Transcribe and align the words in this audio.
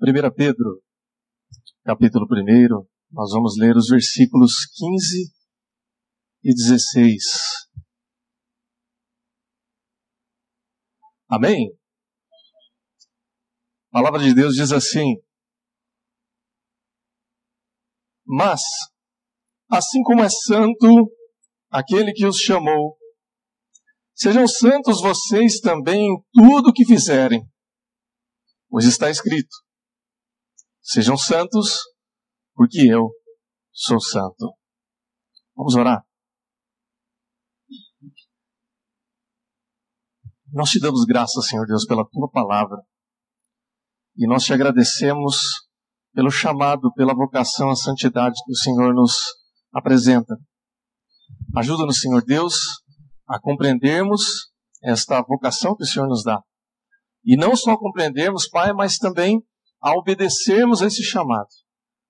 1 0.00 0.32
Pedro, 0.32 0.80
capítulo 1.84 2.24
1, 2.24 2.86
nós 3.10 3.32
vamos 3.32 3.56
ler 3.58 3.76
os 3.76 3.88
versículos 3.88 4.52
15 4.76 5.34
e 6.44 6.54
16. 6.54 7.24
Amém? 11.28 11.76
A 13.90 13.98
palavra 13.98 14.20
de 14.20 14.32
Deus 14.32 14.54
diz 14.54 14.70
assim: 14.70 15.16
Mas, 18.24 18.60
assim 19.68 20.00
como 20.04 20.22
é 20.22 20.28
santo 20.28 21.12
aquele 21.70 22.12
que 22.12 22.24
os 22.24 22.36
chamou, 22.38 22.96
sejam 24.14 24.46
santos 24.46 25.02
vocês 25.02 25.58
também 25.58 26.00
em 26.00 26.22
tudo 26.32 26.68
o 26.68 26.72
que 26.72 26.86
fizerem, 26.86 27.42
pois 28.70 28.84
está 28.84 29.10
escrito: 29.10 29.67
Sejam 30.90 31.18
santos, 31.18 31.82
porque 32.54 32.90
eu 32.90 33.10
sou 33.70 34.00
santo. 34.00 34.56
Vamos 35.54 35.74
orar. 35.74 36.02
Nós 40.50 40.70
te 40.70 40.80
damos 40.80 41.04
graças, 41.04 41.46
Senhor 41.46 41.66
Deus, 41.66 41.84
pela 41.84 42.08
tua 42.08 42.30
palavra. 42.30 42.78
E 44.16 44.26
nós 44.26 44.44
te 44.44 44.54
agradecemos 44.54 45.36
pelo 46.14 46.30
chamado, 46.30 46.90
pela 46.94 47.14
vocação 47.14 47.68
à 47.68 47.76
santidade 47.76 48.42
que 48.46 48.52
o 48.52 48.56
Senhor 48.56 48.94
nos 48.94 49.12
apresenta. 49.74 50.38
Ajuda-nos, 51.54 52.00
Senhor 52.00 52.24
Deus, 52.24 52.54
a 53.28 53.38
compreendermos 53.38 54.50
esta 54.82 55.20
vocação 55.20 55.76
que 55.76 55.84
o 55.84 55.86
Senhor 55.86 56.08
nos 56.08 56.24
dá. 56.24 56.40
E 57.22 57.36
não 57.36 57.54
só 57.54 57.76
compreendermos, 57.76 58.48
Pai, 58.48 58.72
mas 58.72 58.96
também 58.96 59.46
a 59.80 59.96
obedecermos 59.96 60.82
a 60.82 60.86
esse 60.86 61.02
chamado, 61.02 61.48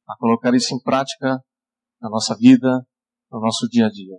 a 0.09 0.17
colocar 0.17 0.55
isso 0.55 0.75
em 0.75 0.81
prática 0.81 1.39
na 2.01 2.09
nossa 2.09 2.37
vida, 2.37 2.69
no 3.31 3.41
nosso 3.41 3.69
dia 3.69 3.87
a 3.87 3.91
dia. 3.91 4.17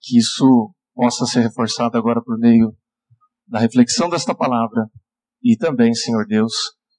Que 0.00 0.18
isso 0.18 0.74
possa 0.94 1.26
ser 1.26 1.40
reforçado 1.40 1.96
agora 1.96 2.22
por 2.22 2.38
meio 2.38 2.76
da 3.46 3.58
reflexão 3.58 4.08
desta 4.08 4.34
palavra 4.34 4.88
e 5.42 5.56
também, 5.56 5.94
Senhor 5.94 6.26
Deus, 6.26 6.52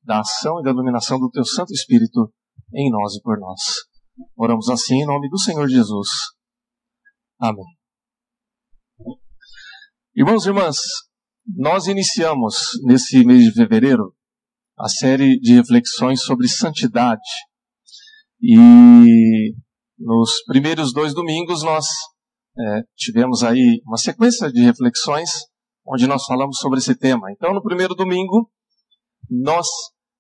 da 0.03 0.19
ação 0.19 0.59
e 0.59 0.63
da 0.63 0.71
iluminação 0.71 1.19
do 1.19 1.29
Teu 1.29 1.45
Santo 1.45 1.73
Espírito 1.73 2.33
em 2.73 2.91
nós 2.91 3.15
e 3.15 3.21
por 3.21 3.39
nós. 3.39 3.59
Oramos 4.35 4.69
assim 4.69 4.95
em 4.95 5.05
nome 5.05 5.29
do 5.29 5.39
Senhor 5.39 5.67
Jesus. 5.67 6.09
Amém. 7.39 7.65
Irmãos 10.15 10.45
e 10.45 10.49
irmãs, 10.49 10.77
nós 11.55 11.87
iniciamos 11.87 12.55
nesse 12.83 13.25
mês 13.25 13.45
de 13.45 13.53
fevereiro 13.53 14.13
a 14.81 14.89
série 14.89 15.39
de 15.39 15.53
reflexões 15.53 16.23
sobre 16.23 16.47
santidade. 16.47 17.21
E 18.41 19.53
nos 19.99 20.43
primeiros 20.47 20.91
dois 20.91 21.13
domingos 21.13 21.61
nós 21.63 21.85
é, 22.57 22.81
tivemos 22.97 23.43
aí 23.43 23.79
uma 23.85 23.97
sequência 23.97 24.51
de 24.51 24.61
reflexões 24.61 25.29
onde 25.85 26.07
nós 26.07 26.25
falamos 26.25 26.57
sobre 26.57 26.79
esse 26.79 26.95
tema. 26.95 27.31
Então, 27.31 27.53
no 27.53 27.61
primeiro 27.61 27.93
domingo, 27.93 28.51
nós 29.29 29.67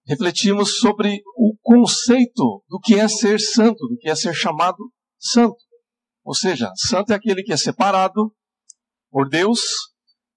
refletimos 0.05 0.77
sobre 0.77 1.21
o 1.35 1.55
conceito 1.61 2.63
do 2.69 2.79
que 2.79 2.95
é 2.95 3.07
ser 3.07 3.39
santo, 3.39 3.87
do 3.87 3.97
que 3.97 4.09
é 4.09 4.15
ser 4.15 4.33
chamado 4.33 4.77
santo. 5.19 5.57
Ou 6.23 6.35
seja, 6.35 6.71
santo 6.75 7.13
é 7.13 7.15
aquele 7.15 7.41
que 7.41 7.53
é 7.53 7.57
separado 7.57 8.31
por 9.09 9.27
Deus, 9.27 9.59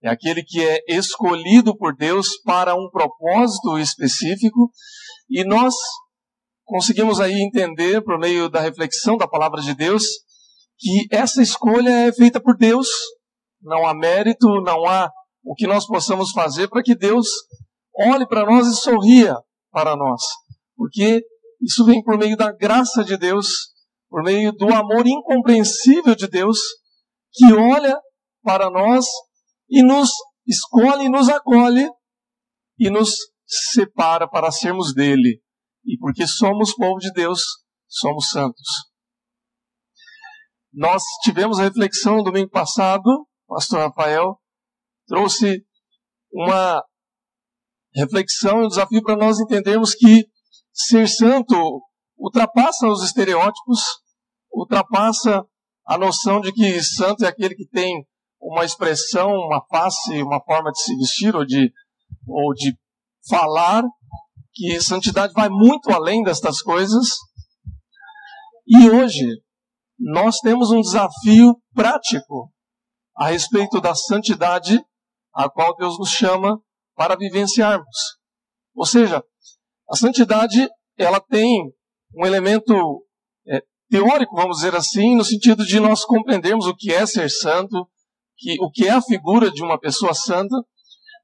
é 0.04 0.10
aquele 0.10 0.42
que 0.42 0.62
é 0.62 0.80
escolhido 0.86 1.74
por 1.76 1.96
Deus 1.96 2.28
para 2.44 2.74
um 2.74 2.90
propósito 2.90 3.78
específico, 3.78 4.70
e 5.30 5.42
nós 5.44 5.74
conseguimos 6.64 7.20
aí 7.20 7.32
entender, 7.32 8.02
por 8.02 8.18
meio 8.18 8.50
da 8.50 8.60
reflexão 8.60 9.16
da 9.16 9.26
palavra 9.26 9.62
de 9.62 9.74
Deus, 9.74 10.04
que 10.78 11.06
essa 11.10 11.40
escolha 11.40 11.88
é 11.88 12.12
feita 12.12 12.38
por 12.38 12.54
Deus, 12.56 12.86
não 13.62 13.86
há 13.86 13.94
mérito, 13.94 14.46
não 14.62 14.84
há 14.84 15.10
o 15.42 15.54
que 15.54 15.66
nós 15.66 15.86
possamos 15.86 16.32
fazer 16.32 16.68
para 16.68 16.82
que 16.82 16.94
Deus 16.94 17.26
olhe 17.96 18.26
para 18.26 18.44
nós 18.44 18.66
e 18.66 18.74
sorria 18.74 19.34
para 19.70 19.96
nós. 19.96 20.20
Porque 20.76 21.22
isso 21.62 21.82
vem 21.86 22.02
por 22.02 22.18
meio 22.18 22.36
da 22.36 22.52
graça 22.52 23.02
de 23.02 23.16
Deus, 23.16 23.46
por 24.10 24.22
meio 24.22 24.52
do 24.52 24.72
amor 24.74 25.06
incompreensível 25.06 26.14
de 26.14 26.28
Deus, 26.28 26.58
que 27.32 27.52
olha 27.54 27.98
para 28.42 28.70
nós 28.70 29.06
e 29.74 29.82
nos 29.82 30.10
escolhe, 30.46 31.08
nos 31.08 31.28
acolhe 31.28 31.90
e 32.78 32.90
nos 32.90 33.10
separa 33.44 34.28
para 34.28 34.52
sermos 34.52 34.94
dele. 34.94 35.42
E 35.84 35.98
porque 35.98 36.26
somos 36.26 36.74
povo 36.74 36.98
de 36.98 37.12
Deus, 37.12 37.40
somos 37.88 38.30
santos. 38.30 38.68
Nós 40.72 41.02
tivemos 41.24 41.58
a 41.58 41.64
reflexão 41.64 42.18
no 42.18 42.22
domingo 42.22 42.50
passado 42.50 43.26
pastor 43.46 43.80
Rafael 43.80 44.38
trouxe 45.06 45.64
uma 46.32 46.82
reflexão 47.94 48.62
e 48.62 48.66
um 48.66 48.68
desafio 48.68 49.02
para 49.02 49.16
nós 49.16 49.38
entendermos 49.38 49.94
que 49.94 50.26
ser 50.72 51.08
santo 51.08 51.54
ultrapassa 52.16 52.88
os 52.88 53.04
estereótipos, 53.04 53.80
ultrapassa 54.52 55.44
a 55.86 55.98
noção 55.98 56.40
de 56.40 56.52
que 56.52 56.82
santo 56.82 57.24
é 57.24 57.28
aquele 57.28 57.54
que 57.54 57.68
tem 57.68 58.04
uma 58.44 58.64
expressão, 58.64 59.30
uma 59.30 59.64
face, 59.70 60.22
uma 60.22 60.40
forma 60.44 60.70
de 60.70 60.82
se 60.82 60.94
vestir 60.96 61.34
ou 61.34 61.46
de, 61.46 61.72
ou 62.28 62.52
de 62.52 62.76
falar, 63.26 63.82
que 64.52 64.80
santidade 64.82 65.32
vai 65.32 65.48
muito 65.48 65.90
além 65.90 66.22
destas 66.22 66.60
coisas. 66.60 67.08
E 68.66 68.90
hoje 68.90 69.24
nós 69.98 70.38
temos 70.40 70.70
um 70.70 70.80
desafio 70.80 71.56
prático 71.74 72.52
a 73.16 73.28
respeito 73.28 73.80
da 73.80 73.94
santidade 73.94 74.84
a 75.32 75.48
qual 75.48 75.74
Deus 75.76 75.98
nos 75.98 76.10
chama 76.10 76.60
para 76.94 77.16
vivenciarmos. 77.16 77.96
Ou 78.74 78.84
seja, 78.84 79.24
a 79.88 79.96
santidade 79.96 80.68
ela 80.98 81.18
tem 81.18 81.72
um 82.14 82.26
elemento 82.26 83.04
é, 83.46 83.62
teórico, 83.88 84.36
vamos 84.36 84.58
dizer 84.58 84.74
assim, 84.74 85.16
no 85.16 85.24
sentido 85.24 85.64
de 85.64 85.80
nós 85.80 86.04
compreendermos 86.04 86.66
o 86.66 86.74
que 86.74 86.92
é 86.92 87.04
ser 87.06 87.30
santo, 87.30 87.88
que, 88.36 88.56
o 88.60 88.70
que 88.70 88.86
é 88.86 88.90
a 88.90 89.02
figura 89.02 89.50
de 89.50 89.62
uma 89.62 89.78
pessoa 89.78 90.14
santa, 90.14 90.56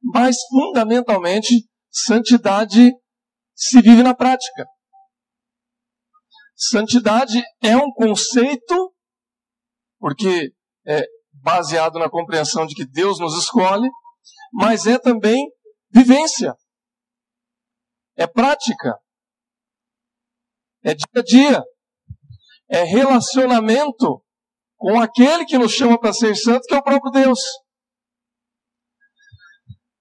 mas 0.02 0.36
fundamentalmente 0.48 1.68
santidade 1.90 2.92
se 3.54 3.80
vive 3.82 4.02
na 4.02 4.14
prática. 4.14 4.66
Santidade 6.54 7.42
é 7.62 7.76
um 7.76 7.90
conceito, 7.92 8.94
porque 9.98 10.52
é, 10.86 11.06
baseado 11.32 11.98
na 11.98 12.08
compreensão 12.08 12.66
de 12.66 12.74
que 12.74 12.86
Deus 12.86 13.18
nos 13.18 13.36
escolhe, 13.38 13.88
mas 14.52 14.86
é 14.86 14.98
também 14.98 15.38
vivência, 15.90 16.54
é 18.16 18.26
prática, 18.26 18.98
é 20.82 20.94
dia 20.94 21.06
a 21.16 21.22
dia, 21.22 21.64
é 22.68 22.84
relacionamento 22.84 24.22
com 24.80 24.98
aquele 24.98 25.44
que 25.44 25.58
nos 25.58 25.72
chama 25.72 26.00
para 26.00 26.10
ser 26.10 26.34
santo, 26.34 26.62
que 26.66 26.74
é 26.74 26.78
o 26.78 26.82
próprio 26.82 27.12
Deus. 27.12 27.38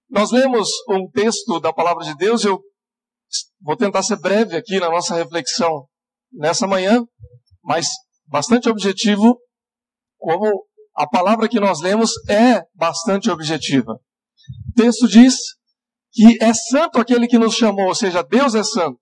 Nós 0.10 0.32
lemos 0.32 0.70
um 0.90 1.08
texto 1.12 1.60
da 1.60 1.74
palavra 1.74 2.06
de 2.06 2.16
Deus, 2.16 2.46
eu 2.46 2.62
vou 3.62 3.76
tentar 3.76 4.02
ser 4.04 4.18
breve 4.22 4.56
aqui 4.56 4.80
na 4.80 4.90
nossa 4.90 5.14
reflexão 5.16 5.86
nessa 6.32 6.66
manhã, 6.66 7.04
mas 7.62 7.88
bastante 8.26 8.70
objetivo, 8.70 9.38
como 10.18 10.66
a 10.96 11.06
palavra 11.06 11.50
que 11.50 11.60
nós 11.60 11.82
lemos 11.82 12.12
é 12.30 12.64
bastante 12.74 13.30
objetiva. 13.30 13.92
O 13.92 14.74
texto 14.78 15.10
diz 15.10 15.36
que 16.14 16.42
é 16.42 16.54
santo 16.54 17.00
aquele 17.00 17.28
que 17.28 17.38
nos 17.38 17.54
chamou, 17.54 17.88
ou 17.88 17.96
seja, 17.96 18.24
Deus 18.24 18.56
é 18.56 18.64
santo. 18.64 18.98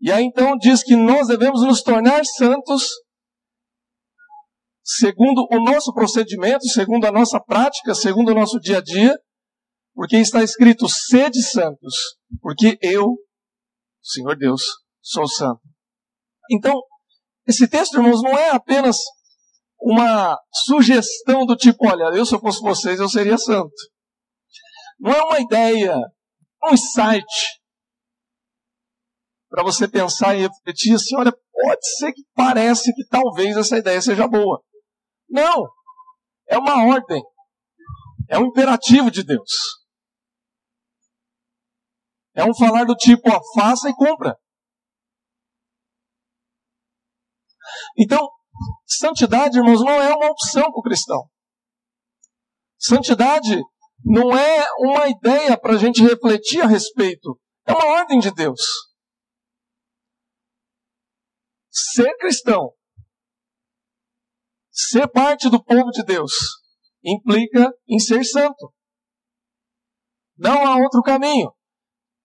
E 0.00 0.10
aí 0.10 0.24
então 0.24 0.56
diz 0.58 0.82
que 0.82 0.96
nós 0.96 1.28
devemos 1.28 1.62
nos 1.62 1.80
tornar 1.80 2.24
santos 2.24 2.88
segundo 4.84 5.46
o 5.50 5.64
nosso 5.64 5.92
procedimento, 5.94 6.66
segundo 6.68 7.06
a 7.06 7.12
nossa 7.12 7.40
prática, 7.40 7.94
segundo 7.94 8.32
o 8.32 8.34
nosso 8.34 8.60
dia 8.60 8.78
a 8.78 8.82
dia, 8.82 9.18
porque 9.94 10.16
está 10.18 10.42
escrito: 10.42 10.88
sede 10.88 11.42
santos, 11.42 11.94
porque 12.42 12.78
eu, 12.82 13.16
Senhor 14.02 14.36
Deus, 14.36 14.62
sou 15.00 15.26
santo. 15.26 15.62
Então, 16.50 16.78
esse 17.46 17.66
texto, 17.66 17.94
irmãos, 17.94 18.22
não 18.22 18.36
é 18.38 18.50
apenas 18.50 18.98
uma 19.80 20.38
sugestão 20.66 21.46
do 21.46 21.56
tipo: 21.56 21.88
olha, 21.88 22.14
eu 22.16 22.26
se 22.26 22.34
eu 22.34 22.40
fosse 22.40 22.60
vocês, 22.60 23.00
eu 23.00 23.08
seria 23.08 23.38
santo. 23.38 23.72
Não 25.00 25.12
é 25.12 25.22
uma 25.22 25.40
ideia, 25.40 25.96
um 26.62 26.74
insight 26.74 27.24
para 29.48 29.62
você 29.62 29.88
pensar 29.88 30.34
e 30.34 30.42
refletir 30.42 30.94
assim: 30.94 31.16
olha, 31.16 31.32
pode 31.32 31.96
ser 31.98 32.12
que 32.12 32.22
parece 32.34 32.92
que 32.92 33.06
talvez 33.06 33.56
essa 33.56 33.78
ideia 33.78 34.02
seja 34.02 34.28
boa. 34.28 34.62
Não, 35.28 35.68
é 36.48 36.58
uma 36.58 36.86
ordem, 36.86 37.22
é 38.28 38.38
um 38.38 38.46
imperativo 38.46 39.10
de 39.10 39.24
Deus. 39.24 39.50
É 42.34 42.44
um 42.44 42.54
falar 42.54 42.84
do 42.84 42.94
tipo, 42.96 43.30
ó, 43.30 43.40
faça 43.54 43.88
e 43.88 43.94
cumpra. 43.94 44.36
Então, 47.98 48.28
santidade, 48.86 49.56
irmãos, 49.56 49.80
não 49.80 50.02
é 50.02 50.14
uma 50.14 50.30
opção 50.30 50.70
para 50.70 50.80
o 50.80 50.82
cristão. 50.82 51.28
Santidade 52.78 53.62
não 54.04 54.36
é 54.36 54.66
uma 54.78 55.08
ideia 55.08 55.58
para 55.58 55.74
a 55.74 55.78
gente 55.78 56.02
refletir 56.02 56.60
a 56.60 56.66
respeito. 56.66 57.40
É 57.66 57.72
uma 57.72 57.86
ordem 58.00 58.18
de 58.18 58.30
Deus. 58.30 58.60
Ser 61.70 62.14
cristão, 62.18 62.72
ser 64.74 65.06
parte 65.08 65.48
do 65.48 65.62
povo 65.62 65.90
de 65.92 66.02
Deus, 66.02 66.32
implica 67.04 67.72
em 67.88 67.98
ser 67.98 68.24
santo. 68.24 68.72
Não 70.36 70.66
há 70.66 70.76
outro 70.76 71.00
caminho. 71.00 71.52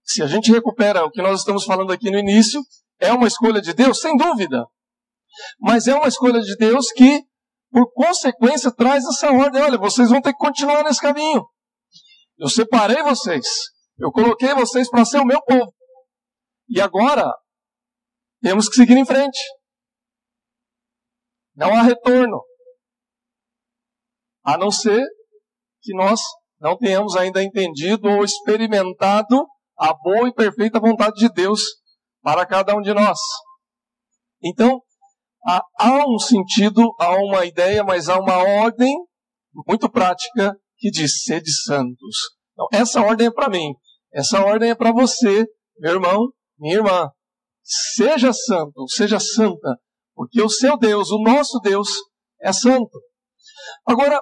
Se 0.04 0.24
a 0.24 0.28
gente 0.28 0.52
recupera 0.52 1.06
o 1.06 1.12
que 1.12 1.22
nós 1.22 1.42
estamos 1.42 1.64
falando 1.64 1.94
aqui 1.94 2.10
no 2.10 2.18
início, 2.18 2.60
é 3.00 3.14
uma 3.14 3.28
escolha 3.28 3.62
de 3.62 3.74
Deus, 3.74 4.02
sem 4.02 4.18
dúvida. 4.18 4.66
Mas 5.60 5.88
é 5.88 5.94
uma 5.94 6.08
escolha 6.08 6.42
de 6.42 6.56
Deus 6.58 6.92
que, 6.92 7.24
por 7.72 7.92
consequência, 7.94 8.72
traz 8.72 9.06
essa 9.06 9.32
ordem. 9.32 9.62
Olha, 9.62 9.78
vocês 9.78 10.10
vão 10.10 10.20
ter 10.20 10.34
que 10.34 10.40
continuar 10.40 10.84
nesse 10.84 11.00
caminho. 11.00 11.46
Eu 12.40 12.50
separei 12.50 13.04
vocês. 13.04 13.46
Eu 14.00 14.12
coloquei 14.12 14.56
vocês 14.56 14.90
para 14.90 15.06
ser 15.06 15.20
o 15.20 15.26
meu 15.26 15.42
povo. 15.44 15.72
E 16.68 16.82
agora, 16.82 17.32
temos 18.42 18.68
que 18.68 18.76
seguir 18.76 18.98
em 18.98 19.06
frente. 19.06 19.38
Não 21.60 21.76
há 21.76 21.82
retorno. 21.82 22.42
A 24.46 24.58
não 24.58 24.72
ser 24.72 25.06
que 25.82 25.94
nós 25.94 26.22
não 26.58 26.78
tenhamos 26.78 27.18
ainda 27.18 27.44
entendido 27.44 28.08
ou 28.08 28.24
experimentado 28.24 29.46
a 29.78 29.94
boa 29.94 30.30
e 30.30 30.34
perfeita 30.34 30.80
vontade 30.80 31.16
de 31.18 31.28
Deus 31.34 31.60
para 32.22 32.46
cada 32.46 32.74
um 32.78 32.82
de 32.82 32.94
nós. 32.94 33.20
Então, 34.42 34.82
há, 35.78 36.08
um 36.08 36.18
sentido, 36.18 36.96
há 36.98 37.18
uma 37.18 37.46
ideia, 37.46 37.84
mas 37.84 38.08
há 38.08 38.18
uma 38.18 38.38
ordem 38.38 38.96
muito 39.68 39.90
prática 39.90 40.56
que 40.78 40.90
diz: 40.90 41.24
sede 41.24 41.52
santos. 41.66 42.16
Então, 42.54 42.68
essa 42.72 43.02
ordem 43.02 43.28
é 43.28 43.32
para 43.32 43.50
mim, 43.50 43.74
essa 44.14 44.46
ordem 44.46 44.70
é 44.70 44.76
para 44.76 44.94
você, 44.94 45.46
meu 45.78 45.96
irmão, 45.96 46.32
minha 46.58 46.76
irmã. 46.76 47.10
Seja 47.62 48.32
santo, 48.32 48.88
seja 48.88 49.20
santa, 49.20 49.78
porque 50.20 50.42
o 50.42 50.50
seu 50.50 50.78
Deus, 50.78 51.12
o 51.12 51.24
nosso 51.24 51.62
Deus, 51.62 51.88
é 52.42 52.52
santo. 52.52 53.00
Agora, 53.88 54.22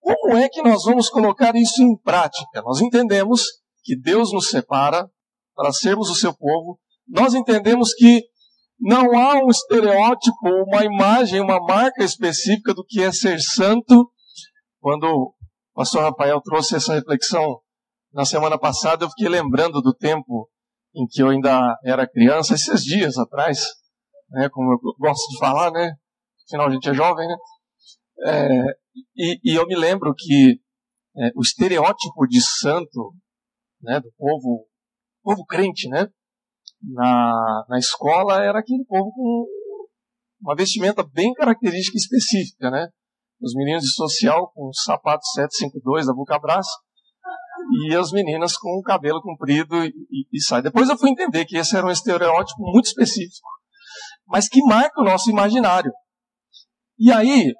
como 0.00 0.36
é 0.36 0.48
que 0.48 0.62
nós 0.62 0.84
vamos 0.84 1.10
colocar 1.10 1.56
isso 1.56 1.82
em 1.82 1.98
prática? 1.98 2.62
Nós 2.62 2.80
entendemos 2.80 3.42
que 3.82 4.00
Deus 4.00 4.32
nos 4.32 4.50
separa 4.50 5.04
para 5.56 5.72
sermos 5.72 6.08
o 6.10 6.14
seu 6.14 6.32
povo. 6.32 6.78
Nós 7.08 7.34
entendemos 7.34 7.92
que 7.92 8.22
não 8.78 9.18
há 9.18 9.44
um 9.44 9.48
estereótipo, 9.48 10.48
uma 10.64 10.84
imagem, 10.84 11.40
uma 11.40 11.58
marca 11.58 12.04
específica 12.04 12.72
do 12.72 12.84
que 12.84 13.02
é 13.02 13.10
ser 13.10 13.40
santo. 13.40 14.12
Quando 14.78 15.08
o 15.08 15.34
pastor 15.74 16.02
Rafael 16.02 16.40
trouxe 16.40 16.76
essa 16.76 16.94
reflexão 16.94 17.58
na 18.12 18.24
semana 18.24 18.56
passada, 18.56 19.04
eu 19.04 19.08
fiquei 19.08 19.28
lembrando 19.28 19.82
do 19.82 19.92
tempo 19.92 20.48
em 20.94 21.04
que 21.04 21.20
eu 21.20 21.30
ainda 21.30 21.76
era 21.84 22.08
criança, 22.08 22.54
esses 22.54 22.84
dias 22.84 23.18
atrás, 23.18 23.81
né, 24.32 24.48
como 24.48 24.72
eu 24.72 24.78
gosto 24.98 25.30
de 25.30 25.38
falar, 25.38 25.70
né? 25.70 25.92
Afinal, 26.46 26.68
a 26.68 26.70
gente 26.70 26.88
é 26.88 26.94
jovem, 26.94 27.26
né? 27.26 27.36
É, 28.24 28.48
e, 29.16 29.40
e, 29.44 29.54
eu 29.54 29.66
me 29.66 29.76
lembro 29.76 30.14
que 30.16 30.60
é, 31.16 31.30
o 31.34 31.40
estereótipo 31.40 32.26
de 32.28 32.40
santo, 32.40 33.14
né, 33.80 34.00
do 34.00 34.12
povo, 34.16 34.66
povo 35.22 35.44
crente, 35.46 35.88
né? 35.88 36.08
na, 36.82 37.64
na 37.68 37.78
escola 37.78 38.42
era 38.42 38.58
aquele 38.58 38.84
povo 38.84 39.12
com 39.12 39.46
uma 40.40 40.56
vestimenta 40.56 41.02
bem 41.02 41.32
característica 41.34 41.96
específica, 41.96 42.70
né? 42.70 42.88
Os 43.40 43.54
meninos 43.54 43.84
de 43.84 43.94
social 43.94 44.50
com 44.52 44.72
sapato 44.72 45.24
752 45.34 46.06
da 46.06 46.12
Bucabras 46.12 46.66
e 47.86 47.94
as 47.94 48.10
meninas 48.10 48.56
com 48.56 48.78
o 48.78 48.82
cabelo 48.82 49.20
comprido 49.20 49.84
e, 49.84 49.88
e, 49.88 50.26
e, 50.32 50.42
sai. 50.42 50.62
Depois 50.62 50.88
eu 50.88 50.98
fui 50.98 51.10
entender 51.10 51.44
que 51.44 51.56
esse 51.56 51.76
era 51.76 51.86
um 51.86 51.90
estereótipo 51.90 52.60
muito 52.60 52.86
específico, 52.86 53.48
mas 54.32 54.48
que 54.48 54.62
marca 54.62 54.98
o 55.02 55.04
nosso 55.04 55.30
imaginário. 55.30 55.92
E 56.98 57.12
aí, 57.12 57.52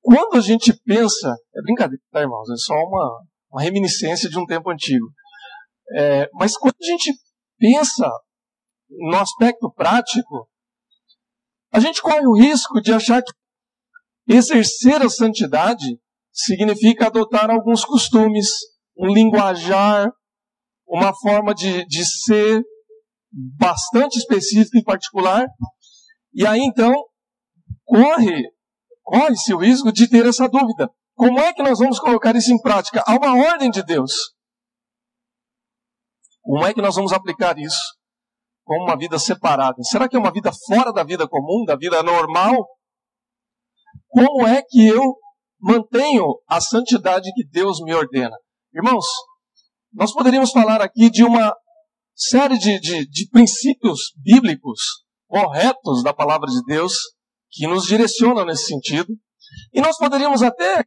quando 0.00 0.36
a 0.36 0.40
gente 0.40 0.72
pensa, 0.84 1.34
é 1.52 1.62
brincadeira, 1.62 2.00
tá, 2.12 2.20
irmãos? 2.20 2.48
É 2.48 2.56
só 2.56 2.74
uma, 2.74 3.24
uma 3.50 3.60
reminiscência 3.60 4.30
de 4.30 4.38
um 4.38 4.46
tempo 4.46 4.70
antigo. 4.70 5.04
É, 5.96 6.28
mas 6.34 6.56
quando 6.56 6.76
a 6.80 6.86
gente 6.86 7.12
pensa 7.58 8.08
no 8.88 9.16
aspecto 9.16 9.68
prático, 9.72 10.48
a 11.72 11.80
gente 11.80 12.00
corre 12.00 12.24
o 12.24 12.38
risco 12.38 12.80
de 12.80 12.92
achar 12.92 13.20
que 13.20 13.32
exercer 14.28 15.02
a 15.02 15.10
santidade 15.10 15.98
significa 16.32 17.06
adotar 17.06 17.50
alguns 17.50 17.84
costumes, 17.84 18.46
um 18.96 19.12
linguajar, 19.12 20.08
uma 20.86 21.12
forma 21.12 21.52
de, 21.52 21.84
de 21.86 22.04
ser 22.04 22.62
bastante 23.58 24.18
específica 24.18 24.78
e 24.78 24.84
particular. 24.84 25.46
E 26.36 26.46
aí 26.46 26.60
então 26.60 26.92
corre, 27.84 28.44
corre-se 29.02 29.52
o 29.52 29.58
risco 29.58 29.90
de 29.90 30.08
ter 30.08 30.24
essa 30.26 30.48
dúvida. 30.48 30.88
Como 31.16 31.40
é 31.40 31.52
que 31.52 31.62
nós 31.62 31.80
vamos 31.80 31.98
colocar 31.98 32.36
isso 32.36 32.52
em 32.52 32.60
prática? 32.60 33.02
Há 33.04 33.16
uma 33.16 33.34
ordem 33.52 33.70
de 33.70 33.82
Deus. 33.82 34.12
Como 36.42 36.64
é 36.64 36.72
que 36.72 36.80
nós 36.80 36.94
vamos 36.94 37.12
aplicar 37.12 37.58
isso? 37.58 37.96
como 38.66 38.84
uma 38.84 38.98
vida 38.98 39.18
separada? 39.18 39.80
Será 39.84 40.08
que 40.08 40.16
é 40.16 40.18
uma 40.18 40.32
vida 40.32 40.50
fora 40.66 40.92
da 40.92 41.04
vida 41.04 41.26
comum, 41.28 41.64
da 41.64 41.76
vida 41.76 42.02
normal? 42.02 42.68
Como 44.08 44.46
é 44.46 44.60
que 44.60 44.88
eu 44.88 45.00
mantenho 45.60 46.24
a 46.48 46.60
santidade 46.60 47.32
que 47.32 47.46
Deus 47.48 47.80
me 47.80 47.94
ordena? 47.94 48.36
Irmãos, 48.74 49.06
nós 49.92 50.12
poderíamos 50.12 50.50
falar 50.50 50.82
aqui 50.82 51.08
de 51.08 51.22
uma 51.22 51.54
série 52.14 52.58
de, 52.58 52.80
de, 52.80 53.08
de 53.08 53.28
princípios 53.30 54.12
bíblicos 54.16 54.80
corretos 55.26 56.02
da 56.02 56.12
palavra 56.12 56.48
de 56.48 56.62
Deus 56.64 56.92
que 57.50 57.66
nos 57.66 57.86
direcionam 57.86 58.44
nesse 58.44 58.66
sentido. 58.66 59.12
E 59.72 59.80
nós 59.80 59.96
poderíamos 59.96 60.42
até 60.42 60.84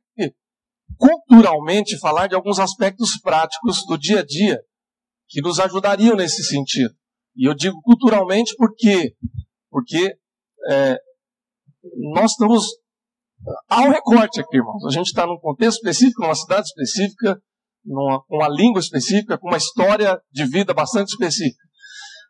culturalmente 0.98 1.98
falar 2.00 2.28
de 2.28 2.36
alguns 2.36 2.60
aspectos 2.60 3.20
práticos 3.22 3.86
do 3.88 3.98
dia 3.98 4.20
a 4.20 4.26
dia 4.26 4.60
que 5.28 5.42
nos 5.42 5.60
ajudariam 5.60 6.16
nesse 6.16 6.44
sentido. 6.44 6.94
E 7.36 7.48
eu 7.48 7.54
digo 7.54 7.80
culturalmente 7.82 8.54
porque, 8.58 9.16
porque 9.70 10.16
é, 10.70 10.98
nós 12.14 12.32
estamos. 12.32 12.66
Um 13.72 13.90
recorte 13.90 14.42
aqui, 14.42 14.58
irmãos. 14.58 14.86
A 14.86 14.92
gente 14.92 15.08
está 15.08 15.26
num 15.26 15.40
contexto 15.40 15.78
específico, 15.78 16.22
numa 16.22 16.36
cidade 16.36 16.68
específica, 16.68 17.42
numa, 17.86 18.22
com 18.26 18.36
uma 18.36 18.50
língua 18.50 18.82
específica, 18.82 19.38
com 19.38 19.48
uma 19.48 19.58
história 19.58 20.22
de 20.30 20.46
vida 20.46 20.74
bastante 20.74 21.10
específica. 21.12 21.64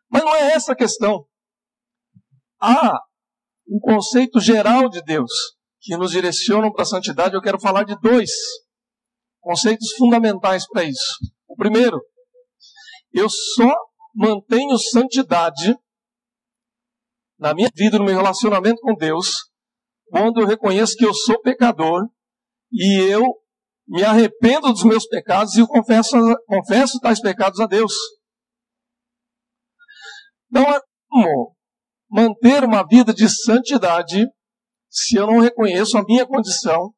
Mas 0.08 0.22
não 0.22 0.36
é 0.36 0.52
essa 0.52 0.72
a 0.72 0.76
questão. 0.76 1.24
Há 2.60 2.92
um 3.68 3.78
conceito 3.80 4.40
geral 4.40 4.88
de 4.88 5.02
Deus 5.02 5.30
que 5.80 5.96
nos 5.96 6.10
direcionam 6.10 6.70
para 6.72 6.82
a 6.82 6.86
santidade. 6.86 7.34
Eu 7.34 7.42
quero 7.42 7.58
falar 7.58 7.84
de 7.84 7.98
dois 8.00 8.30
conceitos 9.40 9.92
fundamentais 9.96 10.66
para 10.68 10.84
isso. 10.84 11.18
O 11.48 11.56
primeiro, 11.56 12.00
eu 13.12 13.28
só 13.28 13.74
mantenho 14.14 14.76
santidade 14.78 15.76
na 17.38 17.54
minha 17.54 17.70
vida, 17.74 17.98
no 17.98 18.04
meu 18.04 18.14
relacionamento 18.14 18.80
com 18.82 18.94
Deus, 18.94 19.50
quando 20.10 20.40
eu 20.40 20.46
reconheço 20.46 20.94
que 20.96 21.06
eu 21.06 21.14
sou 21.14 21.40
pecador 21.40 22.06
e 22.70 23.00
eu 23.10 23.24
me 23.88 24.04
arrependo 24.04 24.70
dos 24.72 24.84
meus 24.84 25.06
pecados 25.06 25.54
e 25.54 25.60
eu 25.60 25.66
confesso, 25.66 26.16
confesso 26.46 27.00
tais 27.00 27.20
pecados 27.20 27.58
a 27.58 27.66
Deus. 27.66 27.92
Não 30.50 30.62
é 30.62 30.80
como 31.08 31.56
manter 32.10 32.64
uma 32.64 32.86
vida 32.86 33.14
de 33.14 33.28
santidade 33.28 34.26
se 34.88 35.16
eu 35.16 35.26
não 35.26 35.38
reconheço 35.38 35.96
a 35.96 36.02
minha 36.02 36.26
condição 36.26 36.92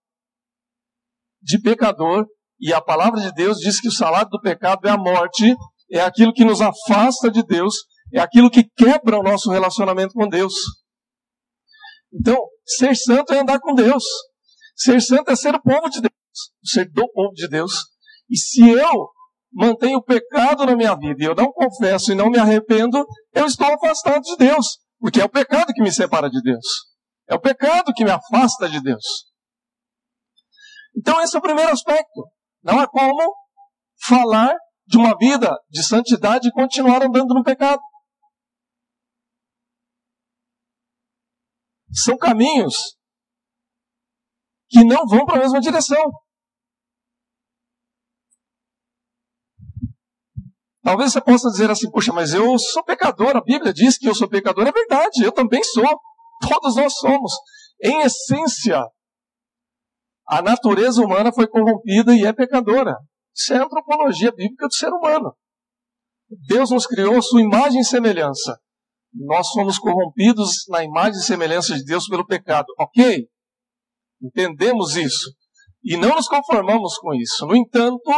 de 1.43 1.61
pecador 1.61 2.27
e 2.59 2.73
a 2.73 2.81
palavra 2.81 3.21
de 3.21 3.33
Deus 3.33 3.59
diz 3.59 3.81
que 3.81 3.89
o 3.89 3.93
salário 3.93 4.31
do 4.31 4.41
pecado 4.41 4.87
é 4.87 4.91
a 4.91 4.97
morte 4.97 5.55
é 5.93 6.01
aquilo 6.01 6.33
que 6.33 6.45
nos 6.45 6.63
afasta 6.63 7.31
de 7.31 7.43
Deus, 7.45 7.75
é 8.15 8.19
aquilo 8.19 8.51
que 8.51 8.65
quebra 8.65 9.19
o 9.19 9.23
nosso 9.23 9.51
relacionamento 9.51 10.15
com 10.15 10.27
Deus. 10.27 10.55
Então, 12.13 12.39
ser 12.65 12.97
santo 12.97 13.35
é 13.35 13.41
andar 13.41 13.61
com 13.61 13.75
Deus. 13.75 14.03
Ser 14.75 15.01
santo 15.03 15.31
é 15.31 15.37
ser 15.37 15.55
o 15.55 15.63
povo 15.63 15.91
de 15.91 16.01
Deus, 16.01 16.13
ser 16.65 16.91
do 16.91 17.07
povo 17.13 17.35
de 17.35 17.47
Deus. 17.47 17.73
E 18.29 18.39
se 18.39 18.67
eu 18.71 19.11
mantenho 19.53 19.99
o 19.99 20.03
pecado 20.03 20.65
na 20.65 20.75
minha 20.75 20.95
vida 20.97 21.23
e 21.23 21.27
eu 21.27 21.35
não 21.35 21.53
confesso 21.53 22.11
e 22.11 22.15
não 22.15 22.31
me 22.31 22.39
arrependo, 22.39 23.05
eu 23.35 23.45
estou 23.45 23.67
afastado 23.67 24.23
de 24.23 24.37
Deus, 24.37 24.79
porque 25.03 25.21
é 25.21 25.25
o 25.25 25.29
pecado 25.29 25.73
que 25.75 25.83
me 25.83 25.91
separa 25.91 26.31
de 26.31 26.41
Deus. 26.41 26.65
É 27.29 27.35
o 27.35 27.41
pecado 27.41 27.93
que 27.93 28.05
me 28.05 28.13
afasta 28.13 28.69
de 28.69 28.81
Deus. 28.81 29.27
Então, 30.97 31.21
esse 31.21 31.35
é 31.35 31.41
o 31.41 31.43
primeiro 31.43 31.73
aspecto. 31.73 32.31
Não 32.63 32.81
é 32.81 32.87
como 32.87 33.35
falar 34.07 34.55
de 34.87 34.97
uma 34.97 35.19
vida 35.19 35.59
de 35.69 35.83
santidade 35.83 36.47
e 36.47 36.53
continuaram 36.53 37.09
andando 37.09 37.35
no 37.35 37.43
pecado. 37.43 37.83
São 41.93 42.17
caminhos 42.17 42.97
que 44.69 44.85
não 44.85 45.05
vão 45.05 45.27
para 45.27 45.39
a 45.39 45.41
mesma 45.41 45.61
direção. 45.61 46.13
Talvez 50.83 51.13
você 51.13 51.21
possa 51.21 51.49
dizer 51.49 51.71
assim, 51.71 51.91
puxa, 51.91 52.13
mas 52.13 52.35
eu 52.35 52.59
sou 52.59 52.83
pecador, 52.83 53.37
a 53.37 53.41
Bíblia 53.41 53.73
diz 53.73 53.97
que 53.97 54.09
eu 54.09 54.15
sou 54.15 54.29
pecador. 54.29 54.67
É 54.67 54.73
verdade, 54.73 55.23
eu 55.23 55.31
também 55.31 55.63
sou. 55.63 55.87
Todos 56.49 56.75
nós 56.75 56.93
somos. 56.95 57.33
Em 57.81 58.01
essência, 58.03 58.83
a 60.29 60.43
natureza 60.43 61.01
humana 61.01 61.33
foi 61.33 61.47
corrompida 61.47 62.15
e 62.15 62.25
é 62.25 62.33
pecadora. 62.33 62.97
Isso 63.35 63.55
é 63.55 63.59
a 63.59 63.65
antropologia 63.65 64.33
bíblica 64.33 64.67
do 64.67 64.75
ser 64.75 64.89
humano. 64.89 65.35
Deus 66.49 66.71
nos 66.71 66.87
criou 66.87 67.21
sua 67.23 67.43
imagem 67.43 67.81
e 67.81 67.85
semelhança. 67.85 68.59
Nós 69.15 69.47
somos 69.49 69.79
corrompidos 69.79 70.65
na 70.69 70.83
imagem 70.83 71.21
e 71.21 71.25
semelhança 71.25 71.75
de 71.75 71.85
Deus 71.85 72.09
pelo 72.09 72.27
pecado. 72.27 72.67
Ok? 72.79 73.29
Entendemos 74.23 74.97
isso. 74.97 75.33
E 75.85 75.97
não 75.97 76.15
nos 76.15 76.29
conformamos 76.29 76.97
com 76.99 77.15
isso. 77.15 77.47
No 77.47 77.55
entanto, 77.55 78.11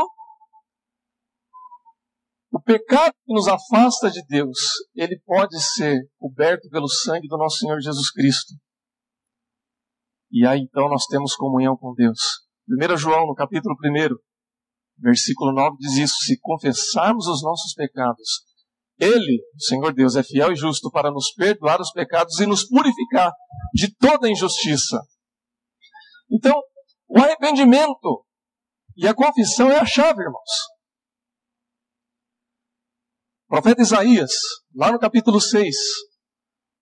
pecado 2.64 3.14
que 3.24 3.32
nos 3.32 3.46
afasta 3.46 4.10
de 4.10 4.24
Deus, 4.26 4.58
ele 4.94 5.20
pode 5.24 5.60
ser 5.60 6.00
coberto 6.18 6.68
pelo 6.70 6.88
sangue 6.88 7.28
do 7.28 7.36
nosso 7.36 7.58
Senhor 7.58 7.80
Jesus 7.80 8.10
Cristo. 8.10 8.54
E 10.30 10.46
aí 10.46 10.60
então 10.60 10.88
nós 10.88 11.06
temos 11.06 11.36
comunhão 11.36 11.76
com 11.76 11.94
Deus. 11.94 12.18
1 12.68 12.96
João, 12.96 13.26
no 13.26 13.34
capítulo 13.34 13.74
1, 13.74 14.14
versículo 14.98 15.52
9, 15.52 15.76
diz 15.78 15.96
isso: 15.96 16.14
Se 16.24 16.38
confessarmos 16.40 17.26
os 17.26 17.42
nossos 17.42 17.74
pecados, 17.74 18.42
Ele, 18.98 19.42
o 19.54 19.62
Senhor 19.62 19.92
Deus, 19.92 20.16
é 20.16 20.22
fiel 20.22 20.52
e 20.52 20.56
justo 20.56 20.90
para 20.90 21.10
nos 21.10 21.32
perdoar 21.34 21.80
os 21.80 21.92
pecados 21.92 22.40
e 22.40 22.46
nos 22.46 22.66
purificar 22.66 23.32
de 23.72 23.94
toda 23.94 24.30
injustiça. 24.30 24.98
Então, 26.30 26.58
o 27.08 27.18
arrependimento 27.18 28.24
e 28.96 29.06
a 29.06 29.14
confissão 29.14 29.70
é 29.70 29.78
a 29.78 29.86
chave, 29.86 30.22
irmãos. 30.22 30.73
Profeta 33.54 33.82
Isaías, 33.82 34.32
lá 34.74 34.90
no 34.90 34.98
capítulo 34.98 35.40
6, 35.40 35.76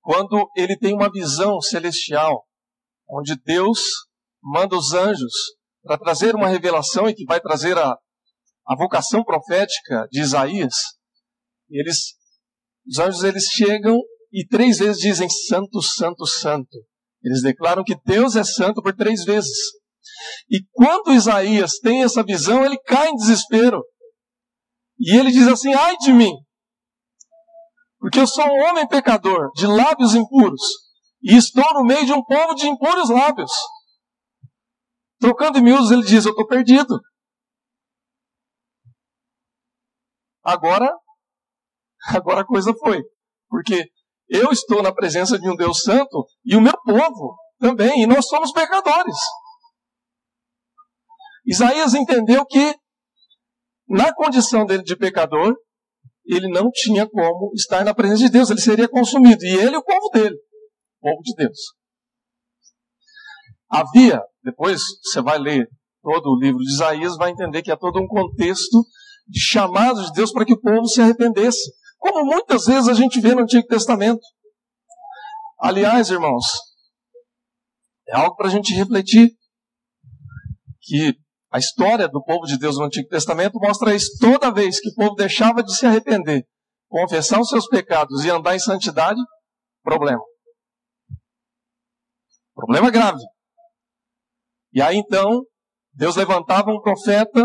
quando 0.01 0.49
ele 0.57 0.75
tem 0.75 0.95
uma 0.95 1.13
visão 1.13 1.61
celestial, 1.61 2.47
onde 3.11 3.37
Deus 3.45 3.79
manda 4.43 4.75
os 4.75 4.95
anjos 4.95 5.35
para 5.83 5.99
trazer 5.99 6.35
uma 6.35 6.49
revelação 6.49 7.11
e 7.11 7.15
que 7.15 7.27
vai 7.27 7.39
trazer 7.43 7.77
a, 7.77 7.95
a 8.67 8.75
vocação 8.75 9.23
profética 9.23 10.09
de 10.11 10.23
Isaías, 10.23 10.73
eles, 11.69 12.15
os 12.89 12.99
anjos 12.99 13.23
eles 13.23 13.45
chegam 13.49 14.01
e 14.33 14.47
três 14.47 14.79
vezes 14.79 14.97
dizem 14.97 15.29
santo, 15.29 15.83
santo, 15.83 16.25
santo. 16.27 16.79
Eles 17.23 17.43
declaram 17.43 17.85
que 17.85 18.01
Deus 18.07 18.35
é 18.35 18.45
santo 18.45 18.81
por 18.83 18.97
três 18.97 19.25
vezes. 19.25 19.59
E 20.51 20.65
quando 20.73 21.13
Isaías 21.13 21.73
tem 21.81 22.03
essa 22.03 22.25
visão, 22.25 22.65
ele 22.65 22.79
cai 22.79 23.11
em 23.11 23.17
desespero. 23.17 23.85
E 24.99 25.15
ele 25.15 25.31
diz 25.31 25.47
assim: 25.49 25.75
ai 25.75 25.99
de 25.99 26.15
mim, 26.15 26.33
porque 28.03 28.19
eu 28.19 28.27
sou 28.27 28.45
um 28.45 28.65
homem 28.65 28.87
pecador, 28.89 29.53
de 29.53 29.65
lábios 29.65 30.17
impuros, 30.17 30.61
e 31.23 31.37
estou 31.37 31.73
no 31.75 31.85
meio 31.85 32.05
de 32.05 32.13
um 32.13 32.25
povo 32.25 32.53
de 32.53 32.67
impuros 32.67 33.09
lábios. 33.09 33.53
Trocando 35.21 35.59
em 35.59 35.63
miúdos, 35.63 35.93
ele 35.93 36.03
diz: 36.03 36.25
Eu 36.25 36.33
estou 36.33 36.45
perdido. 36.49 37.01
Agora, 40.43 40.93
agora 42.09 42.41
a 42.41 42.45
coisa 42.45 42.75
foi. 42.75 43.01
Porque 43.49 43.89
eu 44.29 44.51
estou 44.51 44.83
na 44.83 44.93
presença 44.93 45.39
de 45.39 45.49
um 45.49 45.55
Deus 45.55 45.85
Santo 45.85 46.27
e 46.45 46.57
o 46.57 46.61
meu 46.61 46.77
povo 46.83 47.37
também, 47.61 48.03
e 48.03 48.07
nós 48.09 48.27
somos 48.27 48.51
pecadores. 48.51 49.17
Isaías 51.47 51.95
entendeu 51.95 52.45
que, 52.47 52.77
na 53.89 54.13
condição 54.13 54.67
dele 54.67 54.83
de 54.83 54.97
pecador, 54.97 55.55
ele 56.25 56.49
não 56.49 56.71
tinha 56.71 57.09
como 57.09 57.53
estar 57.55 57.85
na 57.85 57.95
presença 57.95 58.25
de 58.25 58.31
Deus, 58.31 58.51
ele 58.51 58.61
seria 58.61 58.89
consumido. 58.89 59.45
E 59.45 59.57
ele 59.57 59.75
e 59.75 59.79
o 59.79 59.85
povo 59.85 60.09
dele, 60.13 60.35
o 60.35 61.09
povo 61.09 61.23
de 61.23 61.35
Deus. 61.37 61.59
Havia, 63.71 64.23
depois 64.43 64.81
você 65.03 65.21
vai 65.21 65.39
ler 65.39 65.69
todo 66.03 66.27
o 66.27 66.39
livro 66.39 66.59
de 66.59 66.73
Isaías, 66.73 67.17
vai 67.17 67.31
entender 67.31 67.63
que 67.63 67.71
há 67.71 67.77
todo 67.77 68.01
um 68.01 68.07
contexto 68.07 68.85
de 69.27 69.41
chamado 69.41 70.05
de 70.05 70.13
Deus 70.13 70.33
para 70.33 70.45
que 70.45 70.53
o 70.53 70.61
povo 70.61 70.87
se 70.87 71.01
arrependesse. 71.01 71.73
Como 71.99 72.25
muitas 72.25 72.67
vezes 72.67 72.89
a 72.89 72.95
gente 72.95 73.21
vê 73.21 73.35
no 73.35 73.43
Antigo 73.43 73.67
Testamento. 73.67 74.21
Aliás, 75.61 76.11
irmãos, 76.11 76.45
é 78.09 78.17
algo 78.17 78.37
para 78.37 78.49
a 78.49 78.51
gente 78.51 78.75
refletir. 78.75 79.31
Que 80.81 81.17
a 81.53 81.59
história 81.59 82.09
do 82.09 82.25
povo 82.25 82.47
de 82.47 82.59
Deus 82.59 82.79
no 82.79 82.85
Antigo 82.85 83.09
Testamento 83.09 83.59
mostra 83.61 83.95
isso. 83.95 84.17
Toda 84.19 84.51
vez 84.51 84.81
que 84.81 84.89
o 84.89 84.95
povo 84.95 85.15
deixava 85.15 85.63
de 85.63 85.77
se 85.77 85.85
arrepender, 85.85 86.47
confessar 86.89 87.39
os 87.39 87.49
seus 87.49 87.67
pecados 87.67 88.25
e 88.25 88.31
andar 88.31 88.57
em 88.57 88.59
santidade, 88.59 89.21
problema. 89.83 90.23
Problema 92.55 92.91
grave. 92.91 93.23
E 94.73 94.81
aí 94.81 94.97
então, 94.97 95.43
Deus 95.93 96.17
levantava 96.17 96.71
um 96.71 96.81
profeta, 96.81 97.45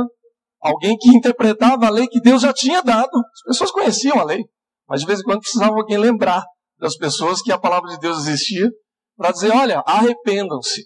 alguém 0.62 0.98
que 0.98 1.10
interpretava 1.10 1.88
a 1.88 1.90
lei 1.90 2.08
que 2.08 2.22
Deus 2.22 2.42
já 2.42 2.54
tinha 2.54 2.82
dado. 2.82 3.12
As 3.12 3.44
pessoas 3.46 3.72
conheciam 3.72 4.20
a 4.20 4.24
lei, 4.24 4.46
mas 4.88 5.02
de 5.02 5.08
vez 5.08 5.20
em 5.20 5.24
quando 5.24 5.42
precisava 5.42 5.76
alguém 5.76 5.98
lembrar 5.98 6.46
das 6.80 6.96
pessoas 6.96 7.42
que 7.42 7.52
a 7.52 7.60
palavra 7.60 7.90
de 7.90 8.00
Deus 8.00 8.20
existia, 8.20 8.70
para 9.18 9.34
dizer: 9.34 9.52
olha, 9.52 9.84
arrependam-se. 9.86 10.86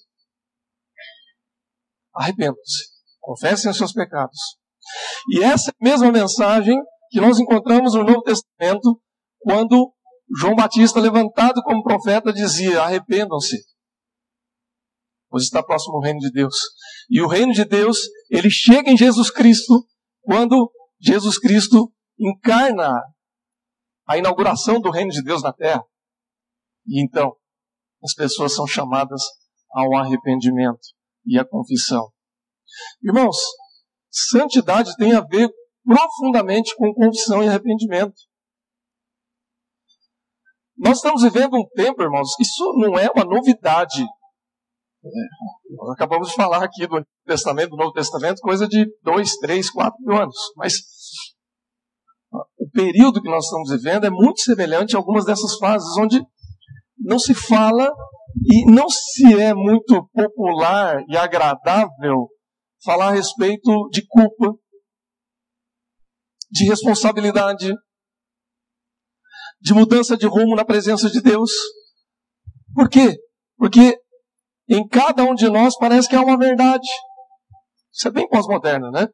Arrependam-se. 2.15 3.00
Confessem 3.21 3.69
os 3.69 3.77
seus 3.77 3.93
pecados. 3.93 4.37
E 5.29 5.43
essa 5.43 5.71
é 5.71 5.83
mesma 5.83 6.11
mensagem 6.11 6.77
que 7.09 7.21
nós 7.21 7.39
encontramos 7.39 7.93
no 7.93 8.03
Novo 8.03 8.23
Testamento, 8.23 8.99
quando 9.39 9.93
João 10.39 10.55
Batista, 10.55 10.99
levantado 10.99 11.61
como 11.63 11.83
profeta, 11.83 12.33
dizia: 12.33 12.81
arrependam-se, 12.81 13.57
pois 15.29 15.43
está 15.43 15.61
próximo 15.61 15.97
o 15.97 16.01
reino 16.01 16.19
de 16.19 16.31
Deus. 16.31 16.55
E 17.09 17.21
o 17.21 17.27
reino 17.27 17.53
de 17.53 17.65
Deus, 17.65 17.97
ele 18.29 18.49
chega 18.49 18.89
em 18.89 18.97
Jesus 18.97 19.29
Cristo, 19.29 19.85
quando 20.21 20.71
Jesus 20.99 21.37
Cristo 21.37 21.91
encarna 22.19 22.91
a 24.07 24.17
inauguração 24.17 24.79
do 24.79 24.89
reino 24.89 25.11
de 25.11 25.21
Deus 25.23 25.41
na 25.43 25.53
terra. 25.53 25.83
E 26.87 27.03
então, 27.03 27.35
as 28.03 28.13
pessoas 28.13 28.55
são 28.55 28.65
chamadas 28.65 29.21
ao 29.71 29.95
arrependimento 29.95 30.79
e 31.25 31.37
à 31.37 31.45
confissão. 31.45 32.11
Irmãos, 33.03 33.37
santidade 34.09 34.95
tem 34.97 35.13
a 35.13 35.21
ver 35.21 35.49
profundamente 35.83 36.75
com 36.75 36.93
confissão 36.93 37.43
e 37.43 37.47
arrependimento. 37.47 38.13
Nós 40.77 40.97
estamos 40.97 41.21
vivendo 41.21 41.55
um 41.55 41.67
tempo, 41.75 42.01
irmãos, 42.01 42.29
isso 42.39 42.73
não 42.77 42.97
é 42.97 43.09
uma 43.11 43.23
novidade. 43.23 44.03
É, 45.03 45.09
nós 45.75 45.89
acabamos 45.91 46.29
de 46.29 46.35
falar 46.35 46.63
aqui 46.63 46.87
do 46.87 46.97
Antigo 46.97 47.09
Testamento, 47.25 47.69
do 47.71 47.77
Novo 47.77 47.91
Testamento, 47.91 48.41
coisa 48.41 48.67
de 48.67 48.85
dois, 49.03 49.35
três, 49.37 49.69
quatro 49.69 49.97
mil 50.01 50.17
anos. 50.17 50.35
Mas 50.55 50.73
o 52.57 52.69
período 52.71 53.21
que 53.21 53.29
nós 53.29 53.45
estamos 53.45 53.69
vivendo 53.69 54.05
é 54.05 54.09
muito 54.09 54.41
semelhante 54.41 54.95
a 54.95 54.99
algumas 54.99 55.25
dessas 55.25 55.57
fases, 55.57 55.97
onde 55.97 56.23
não 56.97 57.19
se 57.19 57.33
fala 57.33 57.91
e 58.45 58.71
não 58.71 58.89
se 58.89 59.39
é 59.39 59.53
muito 59.53 60.07
popular 60.13 61.03
e 61.07 61.17
agradável 61.17 62.27
falar 62.83 63.09
a 63.09 63.13
respeito 63.13 63.89
de 63.89 64.05
culpa, 64.07 64.57
de 66.49 66.65
responsabilidade, 66.65 67.73
de 69.61 69.73
mudança 69.73 70.17
de 70.17 70.25
rumo 70.25 70.55
na 70.55 70.65
presença 70.65 71.09
de 71.09 71.21
Deus. 71.21 71.51
Por 72.73 72.89
quê? 72.89 73.17
Porque 73.57 73.97
em 74.69 74.87
cada 74.87 75.23
um 75.23 75.35
de 75.35 75.49
nós 75.49 75.77
parece 75.77 76.09
que 76.09 76.15
há 76.15 76.21
uma 76.21 76.37
verdade. 76.37 76.87
Isso 77.93 78.07
é 78.07 78.11
bem 78.11 78.27
pós-moderno, 78.27 78.89
né? 78.91 79.07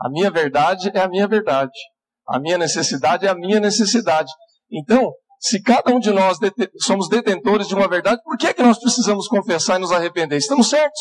A 0.00 0.10
minha 0.10 0.30
verdade 0.30 0.90
é 0.92 1.00
a 1.00 1.08
minha 1.08 1.28
verdade. 1.28 1.78
A 2.26 2.40
minha 2.40 2.58
necessidade 2.58 3.26
é 3.26 3.28
a 3.28 3.34
minha 3.34 3.60
necessidade. 3.60 4.30
Então, 4.70 5.12
se 5.38 5.62
cada 5.62 5.92
um 5.92 6.00
de 6.00 6.10
nós 6.10 6.38
somos 6.80 7.08
detentores 7.08 7.68
de 7.68 7.74
uma 7.74 7.88
verdade, 7.88 8.20
por 8.24 8.36
que, 8.36 8.46
é 8.46 8.54
que 8.54 8.62
nós 8.62 8.78
precisamos 8.78 9.28
confessar 9.28 9.76
e 9.76 9.80
nos 9.80 9.92
arrepender? 9.92 10.38
Estamos 10.38 10.70
certos. 10.70 11.00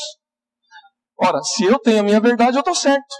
Ora, 1.23 1.41
se 1.43 1.65
eu 1.65 1.77
tenho 1.79 1.99
a 1.99 2.03
minha 2.03 2.19
verdade, 2.19 2.57
eu 2.57 2.61
estou 2.61 2.73
certo. 2.75 3.15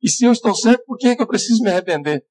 E 0.00 0.08
se 0.08 0.24
eu 0.24 0.32
estou 0.32 0.54
certo, 0.54 0.84
por 0.84 0.96
que, 0.96 1.08
é 1.08 1.16
que 1.16 1.22
eu 1.22 1.26
preciso 1.26 1.62
me 1.62 1.70
arrepender? 1.70 2.24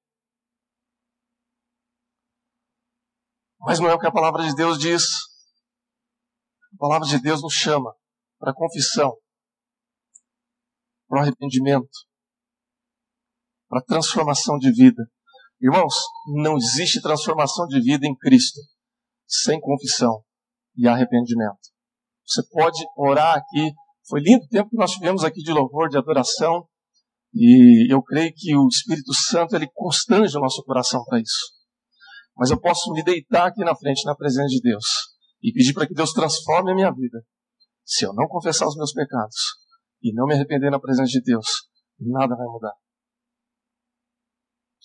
Mas 3.59 3.79
não 3.79 3.89
é 3.89 3.93
o 3.93 3.99
que 3.99 4.07
a 4.07 4.11
palavra 4.11 4.43
de 4.43 4.55
Deus 4.55 4.79
diz. 4.79 5.03
A 6.73 6.77
palavra 6.77 7.07
de 7.07 7.19
Deus 7.19 7.41
nos 7.41 7.53
chama 7.53 7.93
para 8.39 8.53
confissão, 8.53 9.17
para 11.07 11.21
arrependimento. 11.21 11.89
para 13.69 13.83
transformação 13.83 14.57
de 14.57 14.71
vida. 14.71 15.03
Irmãos, 15.59 15.93
não 16.41 16.55
existe 16.55 17.01
transformação 17.01 17.67
de 17.67 17.81
vida 17.81 18.07
em 18.07 18.15
Cristo 18.15 18.61
sem 19.27 19.59
confissão 19.59 20.23
e 20.77 20.87
arrependimento. 20.87 21.59
Você 22.25 22.41
pode 22.49 22.85
orar 22.95 23.35
aqui. 23.35 23.73
Foi 24.09 24.21
lindo 24.21 24.45
o 24.45 24.47
tempo 24.47 24.69
que 24.69 24.77
nós 24.77 24.91
tivemos 24.91 25.23
aqui 25.23 25.41
de 25.41 25.51
louvor, 25.51 25.89
de 25.89 25.97
adoração. 25.97 26.67
E 27.33 27.93
eu 27.93 28.01
creio 28.01 28.31
que 28.35 28.55
o 28.55 28.67
Espírito 28.67 29.13
Santo 29.13 29.55
ele 29.55 29.69
constrange 29.73 30.35
o 30.37 30.41
nosso 30.41 30.63
coração 30.63 31.03
para 31.05 31.19
isso. 31.19 31.53
Mas 32.35 32.49
eu 32.49 32.59
posso 32.59 32.91
me 32.93 33.03
deitar 33.03 33.47
aqui 33.47 33.63
na 33.63 33.75
frente, 33.75 34.05
na 34.05 34.15
presença 34.15 34.47
de 34.47 34.61
Deus, 34.61 34.85
e 35.41 35.51
pedir 35.51 35.73
para 35.73 35.87
que 35.87 35.93
Deus 35.93 36.13
transforme 36.13 36.71
a 36.71 36.75
minha 36.75 36.91
vida. 36.91 37.21
Se 37.83 38.05
eu 38.05 38.13
não 38.13 38.27
confessar 38.27 38.67
os 38.67 38.75
meus 38.75 38.93
pecados 38.93 39.35
e 40.01 40.13
não 40.13 40.25
me 40.25 40.35
arrepender 40.35 40.69
na 40.69 40.79
presença 40.79 41.09
de 41.09 41.21
Deus, 41.21 41.45
nada 41.99 42.35
vai 42.35 42.45
mudar. 42.47 42.73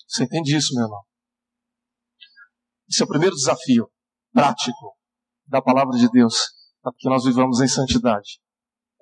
Você 0.09 0.25
entende 0.25 0.57
isso, 0.57 0.75
meu 0.75 0.85
irmão? 0.85 1.03
Esse 2.89 3.03
é 3.03 3.05
o 3.05 3.09
primeiro 3.09 3.35
desafio 3.35 3.91
prático 4.33 4.97
da 5.47 5.63
palavra 5.63 5.97
de 5.97 6.11
Deus 6.11 6.35
para 6.83 6.93
que 6.97 7.09
nós 7.09 7.25
vivamos 7.25 7.61
em 7.61 7.69
santidade. 7.69 8.41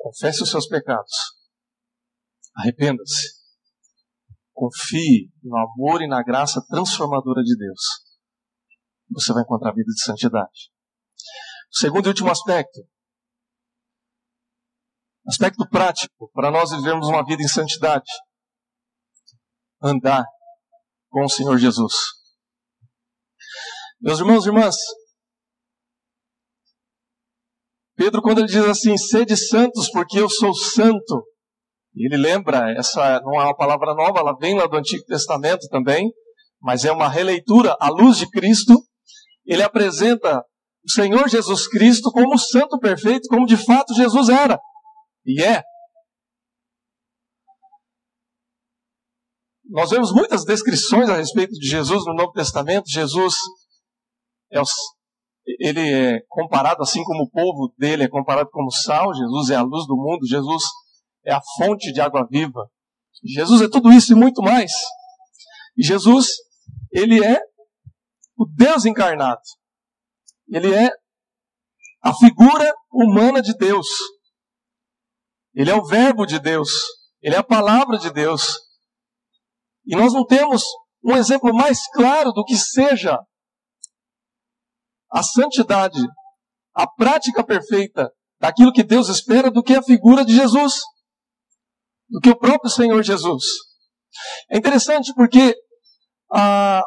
Confesse 0.00 0.42
os 0.42 0.50
seus 0.50 0.66
pecados. 0.66 1.12
Arrependa-se. 2.56 3.38
Confie 4.52 5.30
no 5.42 5.56
amor 5.58 6.00
e 6.00 6.08
na 6.08 6.22
graça 6.22 6.64
transformadora 6.68 7.42
de 7.42 7.56
Deus. 7.56 7.80
Você 9.10 9.32
vai 9.32 9.42
encontrar 9.42 9.70
a 9.70 9.74
vida 9.74 9.92
de 9.92 10.02
santidade. 10.02 10.72
Segundo 11.70 12.06
e 12.06 12.08
último 12.08 12.30
aspecto. 12.30 12.80
Aspecto 15.26 15.68
prático 15.68 16.30
para 16.32 16.50
nós 16.50 16.70
vivermos 16.70 17.06
uma 17.06 17.24
vida 17.24 17.42
em 17.42 17.48
santidade. 17.48 18.10
Andar 19.82 20.24
com 21.10 21.24
o 21.24 21.28
Senhor 21.28 21.58
Jesus. 21.58 21.92
Meus 24.00 24.18
irmãos 24.18 24.46
e 24.46 24.48
irmãs, 24.48 24.76
Pedro, 28.00 28.22
quando 28.22 28.38
ele 28.38 28.46
diz 28.46 28.64
assim, 28.64 28.96
sede 28.96 29.36
santos, 29.36 29.90
porque 29.90 30.18
eu 30.18 30.26
sou 30.26 30.54
santo, 30.54 31.22
ele 31.94 32.16
lembra, 32.16 32.72
essa 32.72 33.20
não 33.20 33.38
é 33.38 33.44
uma 33.44 33.54
palavra 33.54 33.94
nova, 33.94 34.20
ela 34.20 34.34
vem 34.38 34.56
lá 34.56 34.66
do 34.66 34.78
Antigo 34.78 35.04
Testamento 35.04 35.68
também, 35.68 36.10
mas 36.62 36.86
é 36.86 36.92
uma 36.92 37.10
releitura 37.10 37.76
à 37.78 37.90
luz 37.90 38.16
de 38.16 38.26
Cristo. 38.30 38.72
Ele 39.44 39.62
apresenta 39.62 40.42
o 40.82 40.90
Senhor 40.90 41.28
Jesus 41.28 41.68
Cristo 41.68 42.10
como 42.10 42.38
santo 42.38 42.78
perfeito, 42.78 43.28
como 43.28 43.44
de 43.44 43.58
fato 43.58 43.92
Jesus 43.92 44.30
era. 44.30 44.58
E 45.26 45.42
é. 45.42 45.62
Nós 49.66 49.90
vemos 49.90 50.10
muitas 50.10 50.42
descrições 50.46 51.10
a 51.10 51.16
respeito 51.16 51.52
de 51.52 51.68
Jesus 51.68 52.02
no 52.06 52.14
Novo 52.14 52.32
Testamento. 52.32 52.88
Jesus 52.88 53.34
é 54.50 54.58
o 54.58 54.64
ele 55.58 55.80
é 55.80 56.20
comparado 56.28 56.82
assim 56.82 57.02
como 57.04 57.24
o 57.24 57.30
povo 57.30 57.72
dele 57.78 58.04
é 58.04 58.08
comparado 58.08 58.50
como 58.50 58.70
sal, 58.70 59.14
Jesus 59.14 59.50
é 59.50 59.56
a 59.56 59.62
luz 59.62 59.86
do 59.86 59.96
mundo, 59.96 60.26
Jesus 60.26 60.62
é 61.24 61.32
a 61.32 61.40
fonte 61.56 61.92
de 61.92 62.00
água 62.00 62.26
viva. 62.30 62.68
Jesus 63.24 63.60
é 63.62 63.68
tudo 63.68 63.92
isso 63.92 64.12
e 64.12 64.16
muito 64.16 64.42
mais. 64.42 64.70
Jesus, 65.78 66.28
ele 66.92 67.24
é 67.24 67.40
o 68.36 68.46
Deus 68.46 68.84
encarnado. 68.84 69.40
Ele 70.48 70.74
é 70.74 70.90
a 72.02 72.14
figura 72.14 72.74
humana 72.90 73.42
de 73.42 73.54
Deus. 73.56 73.86
Ele 75.54 75.70
é 75.70 75.74
o 75.74 75.84
verbo 75.84 76.26
de 76.26 76.38
Deus. 76.38 76.70
Ele 77.20 77.34
é 77.34 77.38
a 77.38 77.44
palavra 77.44 77.98
de 77.98 78.10
Deus. 78.10 78.42
E 79.86 79.94
nós 79.96 80.12
não 80.12 80.26
temos 80.26 80.64
um 81.04 81.16
exemplo 81.16 81.54
mais 81.54 81.80
claro 81.92 82.32
do 82.32 82.44
que 82.44 82.56
seja 82.56 83.18
a 85.10 85.22
santidade, 85.22 86.00
a 86.74 86.86
prática 86.86 87.44
perfeita 87.44 88.10
daquilo 88.40 88.72
que 88.72 88.82
Deus 88.82 89.08
espera 89.08 89.50
do 89.50 89.62
que 89.62 89.74
a 89.74 89.82
figura 89.82 90.24
de 90.24 90.34
Jesus, 90.34 90.74
do 92.08 92.20
que 92.20 92.30
o 92.30 92.38
próprio 92.38 92.70
Senhor 92.70 93.02
Jesus. 93.02 93.44
É 94.50 94.56
interessante 94.56 95.12
porque 95.14 95.54
ah, 96.32 96.82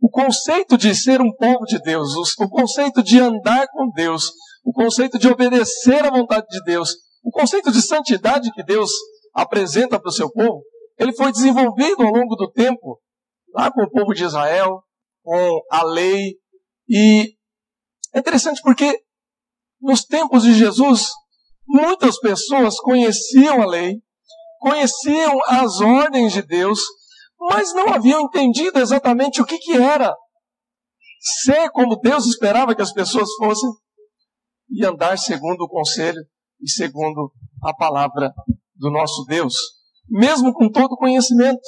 o 0.00 0.08
conceito 0.08 0.76
de 0.76 0.94
ser 0.94 1.20
um 1.20 1.34
povo 1.34 1.64
de 1.64 1.78
Deus, 1.80 2.14
o, 2.14 2.44
o 2.44 2.48
conceito 2.48 3.02
de 3.02 3.18
andar 3.18 3.66
com 3.72 3.90
Deus, 3.90 4.30
o 4.64 4.72
conceito 4.72 5.18
de 5.18 5.28
obedecer 5.28 6.04
à 6.04 6.10
vontade 6.10 6.46
de 6.48 6.62
Deus, 6.64 6.90
o 7.22 7.30
conceito 7.30 7.72
de 7.72 7.82
santidade 7.82 8.52
que 8.52 8.62
Deus 8.62 8.90
apresenta 9.34 9.98
para 9.98 10.08
o 10.08 10.12
seu 10.12 10.30
povo, 10.30 10.62
ele 10.98 11.12
foi 11.12 11.32
desenvolvido 11.32 12.02
ao 12.02 12.12
longo 12.12 12.36
do 12.36 12.50
tempo, 12.50 13.00
lá 13.52 13.70
com 13.70 13.82
o 13.82 13.90
povo 13.90 14.14
de 14.14 14.24
Israel, 14.24 14.82
com 15.22 15.60
a 15.70 15.82
lei, 15.84 16.34
e 16.88 17.34
é 18.14 18.18
interessante 18.18 18.60
porque 18.62 19.02
nos 19.80 20.04
tempos 20.04 20.44
de 20.44 20.54
Jesus, 20.54 21.08
muitas 21.66 22.18
pessoas 22.18 22.78
conheciam 22.78 23.62
a 23.62 23.66
lei, 23.66 24.02
conheciam 24.60 25.38
as 25.46 25.80
ordens 25.80 26.32
de 26.32 26.42
Deus, 26.42 26.78
mas 27.38 27.74
não 27.74 27.92
haviam 27.92 28.22
entendido 28.22 28.78
exatamente 28.78 29.42
o 29.42 29.44
que, 29.44 29.58
que 29.58 29.72
era 29.76 30.14
ser 31.42 31.70
como 31.70 32.00
Deus 32.00 32.26
esperava 32.26 32.74
que 32.74 32.82
as 32.82 32.92
pessoas 32.92 33.28
fossem 33.34 33.70
e 34.70 34.84
andar 34.84 35.18
segundo 35.18 35.62
o 35.62 35.68
conselho 35.68 36.20
e 36.60 36.70
segundo 36.70 37.32
a 37.62 37.74
palavra 37.74 38.32
do 38.74 38.90
nosso 38.90 39.24
Deus, 39.24 39.54
mesmo 40.08 40.52
com 40.52 40.70
todo 40.70 40.92
o 40.92 40.96
conhecimento. 40.96 41.62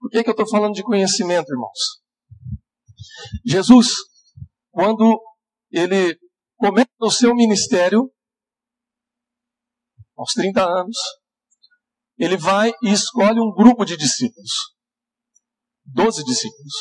Por 0.00 0.10
que, 0.10 0.22
que 0.22 0.28
eu 0.28 0.32
estou 0.32 0.48
falando 0.48 0.74
de 0.74 0.82
conhecimento, 0.82 1.52
irmãos? 1.52 1.78
Jesus, 3.44 3.88
quando 4.78 5.20
ele 5.72 6.16
começa 6.56 6.86
o 7.00 7.10
seu 7.10 7.34
ministério, 7.34 8.08
aos 10.16 10.32
30 10.34 10.62
anos, 10.62 10.96
ele 12.16 12.36
vai 12.36 12.70
e 12.84 12.92
escolhe 12.92 13.40
um 13.40 13.52
grupo 13.52 13.84
de 13.84 13.96
discípulos. 13.96 14.52
Doze 15.84 16.22
discípulos. 16.22 16.74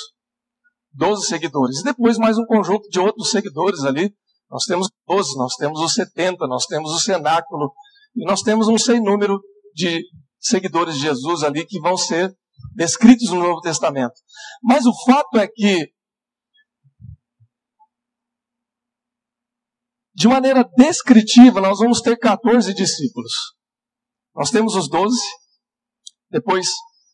Doze 0.94 1.26
seguidores. 1.26 1.80
E 1.80 1.86
depois 1.86 2.20
mais 2.20 2.38
um 2.38 2.46
conjunto 2.46 2.88
de 2.88 3.00
outros 3.00 3.32
seguidores 3.32 3.84
ali. 3.84 4.14
Nós 4.48 4.66
temos 4.66 4.90
doze, 5.08 5.36
nós 5.36 5.56
temos 5.56 5.82
os 5.82 5.96
70, 5.96 6.46
nós 6.46 6.68
temos 6.68 6.92
o 6.92 7.00
cenáculo. 7.00 7.74
E 8.16 8.24
nós 8.26 8.44
temos 8.44 8.68
um 8.68 8.78
sem 8.78 9.02
número 9.02 9.42
de 9.74 10.04
seguidores 10.40 10.94
de 10.94 11.02
Jesus 11.02 11.42
ali 11.42 11.66
que 11.66 11.80
vão 11.80 11.98
ser 11.98 12.32
descritos 12.76 13.32
no 13.32 13.40
Novo 13.40 13.60
Testamento. 13.62 14.14
Mas 14.62 14.86
o 14.86 14.94
fato 15.04 15.40
é 15.40 15.48
que 15.48 15.97
De 20.18 20.28
maneira 20.28 20.68
descritiva, 20.76 21.62
nós 21.62 21.78
vamos 21.78 22.02
ter 22.02 22.18
14 22.18 22.74
discípulos. 22.74 23.32
Nós 24.34 24.50
temos 24.50 24.74
os 24.74 24.90
12, 24.90 25.16
depois 26.32 26.68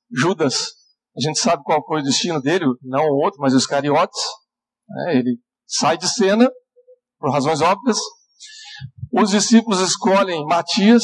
Judas, 0.09 0.69
a 1.13 1.19
gente 1.19 1.37
sabe 1.37 1.63
qual 1.63 1.85
foi 1.85 1.99
o 1.99 2.03
destino 2.03 2.41
dele, 2.41 2.63
não 2.81 3.03
o 3.03 3.21
outro, 3.21 3.41
mas 3.41 3.53
os 3.53 3.67
cariotes. 3.67 4.21
Né? 4.87 5.17
Ele 5.17 5.37
sai 5.67 5.97
de 5.97 6.07
cena, 6.07 6.49
por 7.19 7.29
razões 7.29 7.59
óbvias. 7.59 7.97
Os 9.11 9.31
discípulos 9.31 9.81
escolhem 9.81 10.45
Matias, 10.45 11.03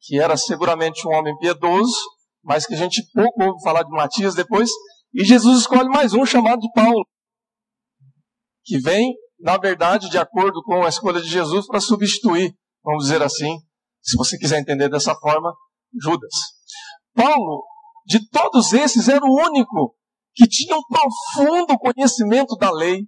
que 0.00 0.18
era 0.18 0.36
seguramente 0.36 1.06
um 1.06 1.12
homem 1.12 1.38
piedoso, 1.38 1.94
mas 2.42 2.66
que 2.66 2.74
a 2.74 2.76
gente 2.76 3.00
pouco 3.14 3.44
ouve 3.44 3.62
falar 3.62 3.84
de 3.84 3.90
Matias 3.90 4.34
depois. 4.34 4.68
E 5.14 5.24
Jesus 5.24 5.60
escolhe 5.60 5.88
mais 5.88 6.14
um 6.14 6.26
chamado 6.26 6.58
de 6.58 6.72
Paulo, 6.72 7.06
que 8.64 8.76
vem 8.80 9.14
na 9.40 9.56
verdade, 9.56 10.10
de 10.10 10.18
acordo 10.18 10.62
com 10.62 10.84
a 10.84 10.88
escolha 10.88 11.20
de 11.20 11.28
Jesus, 11.28 11.66
para 11.66 11.80
substituir, 11.80 12.54
vamos 12.84 13.04
dizer 13.04 13.22
assim, 13.22 13.58
se 14.02 14.16
você 14.16 14.38
quiser 14.38 14.60
entender 14.60 14.88
dessa 14.88 15.14
forma, 15.14 15.52
Judas. 16.00 16.32
Paulo, 17.14 17.64
de 18.06 18.28
todos 18.28 18.72
esses, 18.72 19.08
era 19.08 19.24
o 19.24 19.46
único 19.46 19.96
que 20.34 20.46
tinha 20.46 20.76
um 20.76 20.82
profundo 20.82 21.78
conhecimento 21.78 22.56
da 22.56 22.70
lei, 22.70 23.06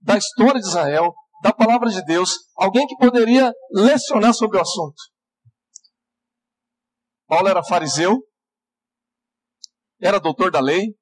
da 0.00 0.16
história 0.16 0.60
de 0.60 0.66
Israel, 0.66 1.12
da 1.42 1.52
palavra 1.52 1.88
de 1.90 2.04
Deus, 2.04 2.32
alguém 2.56 2.86
que 2.86 2.96
poderia 2.96 3.52
lecionar 3.72 4.34
sobre 4.34 4.58
o 4.58 4.60
assunto. 4.60 4.96
Paulo 7.26 7.48
era 7.48 7.62
fariseu, 7.62 8.18
era 10.00 10.18
doutor 10.18 10.50
da 10.50 10.60
lei, 10.60 10.94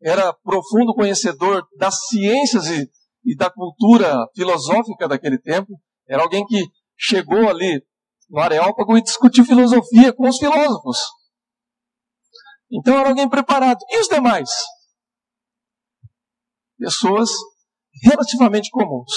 era 0.00 0.32
profundo 0.32 0.94
conhecedor 0.94 1.66
das 1.76 2.08
ciências 2.08 2.66
e 2.66 2.88
e 3.24 3.36
da 3.36 3.50
cultura 3.50 4.26
filosófica 4.34 5.08
daquele 5.08 5.38
tempo. 5.38 5.80
Era 6.08 6.22
alguém 6.22 6.44
que 6.46 6.64
chegou 6.96 7.48
ali 7.48 7.82
no 8.28 8.40
Areópago 8.40 8.96
e 8.96 9.02
discutiu 9.02 9.44
filosofia 9.44 10.12
com 10.12 10.28
os 10.28 10.38
filósofos. 10.38 10.98
Então 12.70 12.98
era 12.98 13.08
alguém 13.08 13.28
preparado. 13.28 13.78
E 13.88 14.00
os 14.00 14.08
demais? 14.08 14.50
Pessoas 16.78 17.30
relativamente 18.02 18.70
comuns. 18.70 19.12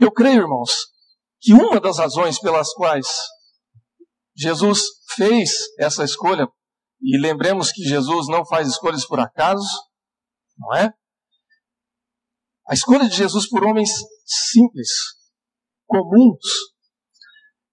Eu 0.00 0.10
creio, 0.10 0.42
irmãos, 0.42 0.70
que 1.40 1.52
uma 1.52 1.80
das 1.80 1.98
razões 1.98 2.40
pelas 2.40 2.72
quais 2.72 3.06
Jesus 4.36 4.80
fez 5.14 5.50
essa 5.78 6.02
escolha, 6.02 6.48
e 7.00 7.20
lembremos 7.20 7.70
que 7.70 7.82
Jesus 7.82 8.26
não 8.28 8.44
faz 8.44 8.66
escolhas 8.66 9.06
por 9.06 9.20
acaso, 9.20 9.68
não 10.58 10.74
é? 10.74 10.92
A 12.66 12.74
escolha 12.74 13.08
de 13.08 13.16
Jesus 13.16 13.48
por 13.48 13.64
homens 13.64 13.90
simples, 14.24 14.88
comuns, 15.86 16.46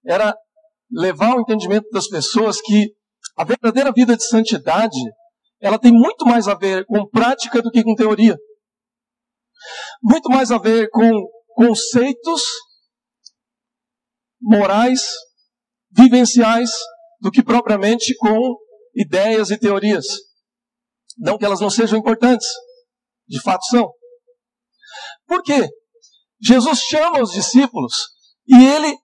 era 0.04 0.36
levar 0.90 1.32
ao 1.32 1.40
entendimento 1.40 1.88
das 1.90 2.08
pessoas 2.08 2.60
que 2.60 2.94
a 3.36 3.44
verdadeira 3.44 3.92
vida 3.92 4.16
de 4.16 4.26
santidade, 4.26 4.98
ela 5.60 5.78
tem 5.78 5.92
muito 5.92 6.26
mais 6.26 6.48
a 6.48 6.54
ver 6.54 6.84
com 6.86 7.08
prática 7.08 7.62
do 7.62 7.70
que 7.70 7.82
com 7.82 7.94
teoria. 7.94 8.36
Muito 10.02 10.28
mais 10.28 10.50
a 10.50 10.58
ver 10.58 10.90
com 10.90 11.10
conceitos 11.54 12.42
morais, 14.40 15.02
vivenciais, 15.90 16.70
do 17.20 17.30
que 17.30 17.42
propriamente 17.42 18.14
com 18.16 18.56
ideias 18.94 19.50
e 19.50 19.58
teorias. 19.58 20.04
Não 21.16 21.38
que 21.38 21.44
elas 21.44 21.60
não 21.60 21.70
sejam 21.70 21.98
importantes, 21.98 22.48
de 23.28 23.40
fato 23.40 23.64
são. 23.66 23.88
Por 25.32 25.42
quê? 25.42 25.66
Jesus 26.42 26.80
chama 26.80 27.22
os 27.22 27.30
discípulos 27.30 27.94
e 28.46 28.54
ele 28.54 28.94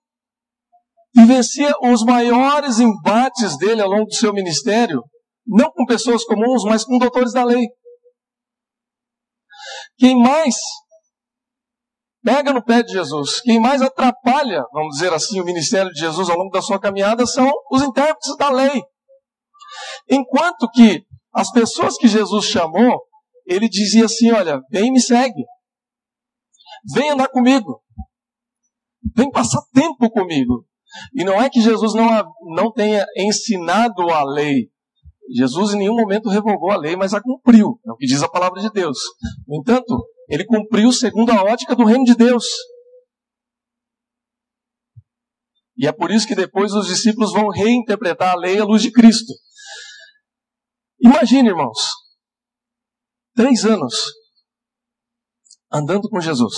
vivencia 1.15 1.73
os 1.81 2.03
maiores 2.03 2.77
embates 2.79 3.57
dele 3.57 3.81
ao 3.81 3.89
longo 3.89 4.05
do 4.05 4.13
seu 4.13 4.31
ministério, 4.31 5.01
não 5.47 5.71
com 5.71 5.87
pessoas 5.87 6.23
comuns, 6.25 6.63
mas 6.65 6.85
com 6.85 6.99
doutores 6.99 7.33
da 7.33 7.43
lei. 7.43 7.65
Quem 9.97 10.21
mais 10.21 10.53
pega 12.23 12.53
no 12.53 12.63
pé 12.63 12.83
de 12.83 12.93
Jesus, 12.93 13.41
quem 13.41 13.59
mais 13.59 13.81
atrapalha, 13.81 14.63
vamos 14.71 14.97
dizer 14.97 15.11
assim, 15.11 15.41
o 15.41 15.45
ministério 15.45 15.91
de 15.91 15.99
Jesus 15.99 16.29
ao 16.29 16.37
longo 16.37 16.51
da 16.51 16.61
sua 16.61 16.79
caminhada 16.79 17.25
são 17.25 17.51
os 17.71 17.81
intérpretes 17.81 18.37
da 18.37 18.51
lei. 18.51 18.83
Enquanto 20.07 20.69
que 20.75 21.01
as 21.33 21.51
pessoas 21.51 21.97
que 21.97 22.07
Jesus 22.07 22.45
chamou, 22.45 23.01
ele 23.47 23.67
dizia 23.67 24.05
assim: 24.05 24.31
Olha, 24.31 24.61
vem 24.69 24.89
e 24.89 24.91
me 24.91 25.01
segue, 25.01 25.43
vem 26.93 27.11
andar 27.11 27.27
comigo, 27.29 27.81
vem 29.15 29.31
passar 29.31 29.61
tempo 29.73 30.09
comigo. 30.09 30.65
E 31.13 31.23
não 31.23 31.39
é 31.41 31.49
que 31.49 31.61
Jesus 31.61 31.93
não, 31.93 32.07
não 32.55 32.71
tenha 32.71 33.05
ensinado 33.15 34.09
a 34.09 34.23
lei. 34.23 34.71
Jesus 35.31 35.73
em 35.73 35.79
nenhum 35.79 35.95
momento 35.95 36.29
revogou 36.29 36.71
a 36.71 36.77
lei, 36.77 36.95
mas 36.95 37.13
a 37.13 37.21
cumpriu. 37.21 37.79
É 37.85 37.91
o 37.91 37.95
que 37.95 38.07
diz 38.07 38.23
a 38.23 38.29
palavra 38.29 38.59
de 38.61 38.71
Deus. 38.71 38.97
No 39.47 39.57
entanto, 39.57 40.03
ele 40.27 40.45
cumpriu 40.45 40.91
segundo 40.91 41.31
a 41.31 41.43
ótica 41.43 41.75
do 41.75 41.85
reino 41.85 42.03
de 42.03 42.15
Deus. 42.15 42.45
E 45.77 45.87
é 45.87 45.91
por 45.91 46.11
isso 46.11 46.27
que 46.27 46.35
depois 46.35 46.73
os 46.73 46.87
discípulos 46.87 47.31
vão 47.31 47.49
reinterpretar 47.49 48.33
a 48.33 48.37
lei 48.37 48.59
à 48.59 48.65
luz 48.65 48.81
de 48.81 48.91
Cristo. 48.91 49.31
Imagine, 50.99 51.49
irmãos, 51.49 51.77
três 53.35 53.63
anos 53.63 53.93
andando 55.71 56.09
com 56.09 56.19
Jesus, 56.19 56.55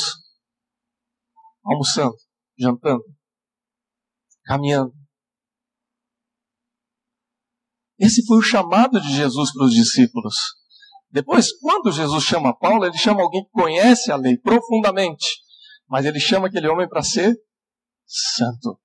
almoçando, 1.63 2.15
jantando, 2.57 3.03
caminhando. 4.45 4.93
Esse 7.99 8.25
foi 8.25 8.39
o 8.39 8.41
chamado 8.41 8.99
de 8.99 9.13
Jesus 9.13 9.53
para 9.53 9.65
os 9.65 9.73
discípulos. 9.73 10.35
Depois, 11.11 11.51
quando 11.59 11.91
Jesus 11.91 12.23
chama 12.23 12.57
Paulo, 12.57 12.85
ele 12.85 12.97
chama 12.97 13.21
alguém 13.21 13.43
que 13.43 13.51
conhece 13.51 14.11
a 14.11 14.15
lei 14.15 14.37
profundamente, 14.37 15.27
mas 15.87 16.05
ele 16.05 16.19
chama 16.19 16.47
aquele 16.47 16.67
homem 16.67 16.87
para 16.87 17.03
ser 17.03 17.35
santo, 18.05 18.79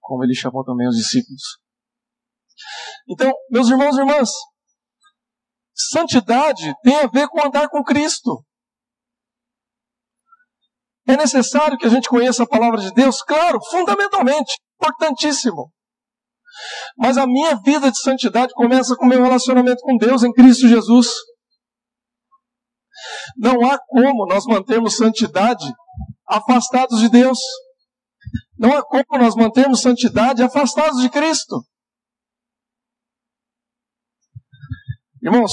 como 0.00 0.24
ele 0.24 0.34
chamou 0.34 0.64
também 0.64 0.88
os 0.88 0.96
discípulos. 0.96 1.42
Então, 3.08 3.32
meus 3.50 3.68
irmãos 3.68 3.96
e 3.96 4.00
irmãs, 4.00 4.30
santidade 5.72 6.74
tem 6.82 6.96
a 6.96 7.06
ver 7.06 7.28
com 7.28 7.46
andar 7.46 7.68
com 7.68 7.82
Cristo. 7.84 8.44
É 11.08 11.16
necessário 11.16 11.78
que 11.78 11.86
a 11.86 11.88
gente 11.88 12.08
conheça 12.08 12.42
a 12.42 12.46
palavra 12.46 12.80
de 12.80 12.92
Deus? 12.92 13.22
Claro, 13.22 13.58
fundamentalmente, 13.70 14.52
importantíssimo. 14.74 15.72
Mas 16.98 17.16
a 17.16 17.26
minha 17.26 17.56
vida 17.64 17.90
de 17.90 17.98
santidade 17.98 18.52
começa 18.52 18.94
com 18.94 19.06
o 19.06 19.08
meu 19.08 19.22
relacionamento 19.22 19.80
com 19.80 19.96
Deus 19.96 20.22
em 20.22 20.32
Cristo 20.32 20.68
Jesus. 20.68 21.08
Não 23.38 23.64
há 23.64 23.78
como 23.86 24.26
nós 24.26 24.44
mantermos 24.44 24.96
santidade 24.96 25.64
afastados 26.26 27.00
de 27.00 27.08
Deus. 27.08 27.38
Não 28.58 28.76
há 28.76 28.82
como 28.82 29.04
nós 29.18 29.34
mantermos 29.34 29.80
santidade 29.80 30.42
afastados 30.42 31.00
de 31.00 31.08
Cristo. 31.08 31.62
Irmãos, 35.22 35.52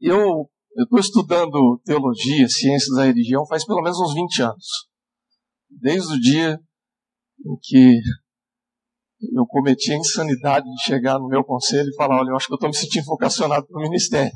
eu 0.00 0.49
eu 0.76 0.84
estou 0.84 0.98
estudando 0.98 1.80
teologia, 1.84 2.48
ciências 2.48 2.96
da 2.96 3.04
religião 3.04 3.46
faz 3.46 3.64
pelo 3.64 3.82
menos 3.82 3.98
uns 3.98 4.14
20 4.14 4.42
anos. 4.42 4.66
Desde 5.68 6.14
o 6.14 6.20
dia 6.20 6.60
em 7.44 7.56
que 7.60 8.00
eu 9.34 9.46
cometi 9.46 9.92
a 9.92 9.96
insanidade 9.96 10.66
de 10.66 10.82
chegar 10.82 11.18
no 11.18 11.28
meu 11.28 11.44
conselho 11.44 11.88
e 11.88 11.96
falar: 11.96 12.20
olha, 12.20 12.30
eu 12.30 12.36
acho 12.36 12.46
que 12.46 12.52
eu 12.52 12.56
estou 12.56 12.68
me 12.68 12.76
sentindo 12.76 13.04
vocacionado 13.04 13.66
para 13.66 13.78
o 13.78 13.82
ministério. 13.82 14.32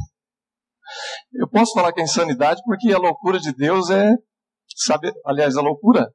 Eu 1.33 1.49
posso 1.49 1.73
falar 1.73 1.92
que 1.92 2.01
é 2.01 2.05
insanidade 2.05 2.61
porque 2.64 2.92
a 2.92 2.99
loucura 2.99 3.38
de 3.38 3.53
Deus 3.53 3.90
é 3.90 4.12
saber. 4.77 5.12
Aliás, 5.25 5.57
a 5.57 5.62
loucura. 5.62 6.12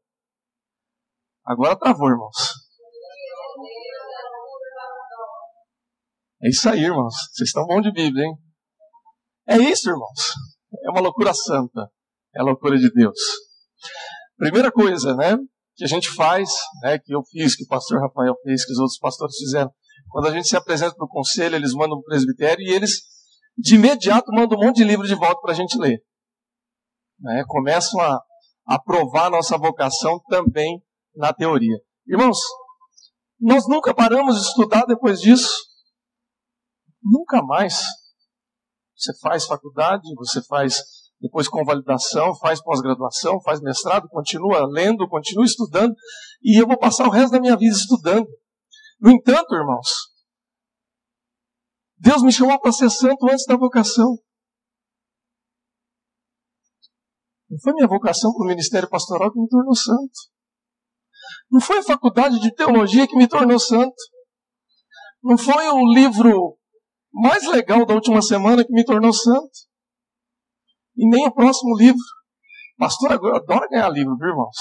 Agora 1.46 1.78
travou, 1.78 2.10
irmãos. 2.10 2.36
É 6.42 6.50
isso 6.50 6.70
aí, 6.70 6.84
irmãos. 6.84 7.14
Vocês 7.34 7.50
estão 7.50 7.66
bom 7.66 7.82
de 7.82 7.92
Bíblia, 7.92 8.26
hein? 8.26 8.49
É 9.50 9.58
isso, 9.58 9.90
irmãos. 9.90 10.34
É 10.86 10.92
uma 10.92 11.02
loucura 11.02 11.34
santa. 11.34 11.90
É 12.36 12.42
a 12.42 12.44
loucura 12.44 12.78
de 12.78 12.92
Deus. 12.92 13.18
Primeira 14.38 14.72
coisa, 14.72 15.16
né? 15.16 15.36
Que 15.76 15.84
a 15.84 15.88
gente 15.88 16.08
faz, 16.14 16.50
né? 16.84 17.00
Que 17.00 17.16
eu 17.16 17.24
fiz, 17.32 17.56
que 17.56 17.64
o 17.64 17.68
pastor 17.68 18.00
Rafael 18.00 18.36
fez, 18.44 18.64
que 18.64 18.72
os 18.74 18.78
outros 18.78 19.00
pastores 19.00 19.36
fizeram. 19.38 19.72
Quando 20.10 20.28
a 20.28 20.32
gente 20.32 20.48
se 20.48 20.56
apresenta 20.56 20.96
para 20.96 21.06
o 21.06 21.10
conselho, 21.10 21.56
eles 21.56 21.74
mandam 21.74 22.00
para 22.00 22.02
o 22.02 22.04
presbitério 22.04 22.64
e 22.64 22.72
eles, 22.72 22.92
de 23.58 23.76
imediato, 23.76 24.32
mandam 24.32 24.58
um 24.58 24.66
monte 24.66 24.78
de 24.78 24.84
livro 24.84 25.08
de 25.08 25.16
volta 25.16 25.42
para 25.42 25.52
a 25.52 25.56
gente 25.56 25.78
ler. 25.80 26.00
Né? 27.20 27.44
Começam 27.48 28.00
a 28.00 28.22
aprovar 28.68 29.32
nossa 29.32 29.58
vocação 29.58 30.22
também 30.30 30.80
na 31.16 31.34
teoria. 31.34 31.78
Irmãos, 32.08 32.38
nós 33.40 33.68
nunca 33.68 33.96
paramos 33.96 34.36
de 34.36 34.42
estudar 34.42 34.86
depois 34.86 35.20
disso. 35.20 35.50
Nunca 37.02 37.42
mais. 37.42 37.82
Você 39.00 39.18
faz 39.20 39.46
faculdade, 39.46 40.14
você 40.16 40.44
faz 40.44 40.84
depois 41.22 41.48
convalidação, 41.48 42.36
faz 42.36 42.62
pós-graduação, 42.62 43.42
faz 43.42 43.62
mestrado, 43.62 44.10
continua 44.10 44.66
lendo, 44.68 45.08
continua 45.08 45.46
estudando, 45.46 45.94
e 46.42 46.62
eu 46.62 46.68
vou 46.68 46.78
passar 46.78 47.08
o 47.08 47.10
resto 47.10 47.32
da 47.32 47.40
minha 47.40 47.56
vida 47.56 47.74
estudando. 47.74 48.28
No 49.00 49.12
entanto, 49.12 49.56
irmãos, 49.56 49.88
Deus 51.98 52.22
me 52.24 52.32
chamou 52.32 52.60
para 52.60 52.72
ser 52.74 52.90
santo 52.90 53.26
antes 53.30 53.46
da 53.46 53.56
vocação. 53.56 54.18
Não 57.50 57.60
foi 57.60 57.74
minha 57.74 57.88
vocação 57.88 58.34
para 58.34 58.46
o 58.46 58.48
ministério 58.48 58.90
pastoral 58.90 59.32
que 59.32 59.40
me 59.40 59.48
tornou 59.48 59.76
santo. 59.76 60.20
Não 61.50 61.60
foi 61.60 61.80
a 61.80 61.84
faculdade 61.84 62.40
de 62.40 62.54
teologia 62.54 63.08
que 63.08 63.16
me 63.16 63.28
tornou 63.28 63.60
santo. 63.60 63.96
Não 65.24 65.38
foi 65.38 65.68
o 65.70 65.94
livro 65.94 66.59
mais 67.12 67.46
legal 67.48 67.86
da 67.86 67.94
última 67.94 68.22
semana 68.22 68.64
que 68.64 68.72
me 68.72 68.86
tornou 68.86 69.14
santo. 69.14 69.52
E 70.96 71.08
nem 71.10 71.28
o 71.28 71.34
próximo 71.34 71.78
livro. 71.78 72.00
Pastor 72.78 73.12
adora 73.14 73.68
ganhar 73.70 73.90
livro, 73.90 74.18
viu, 74.18 74.30
irmãos? 74.30 74.56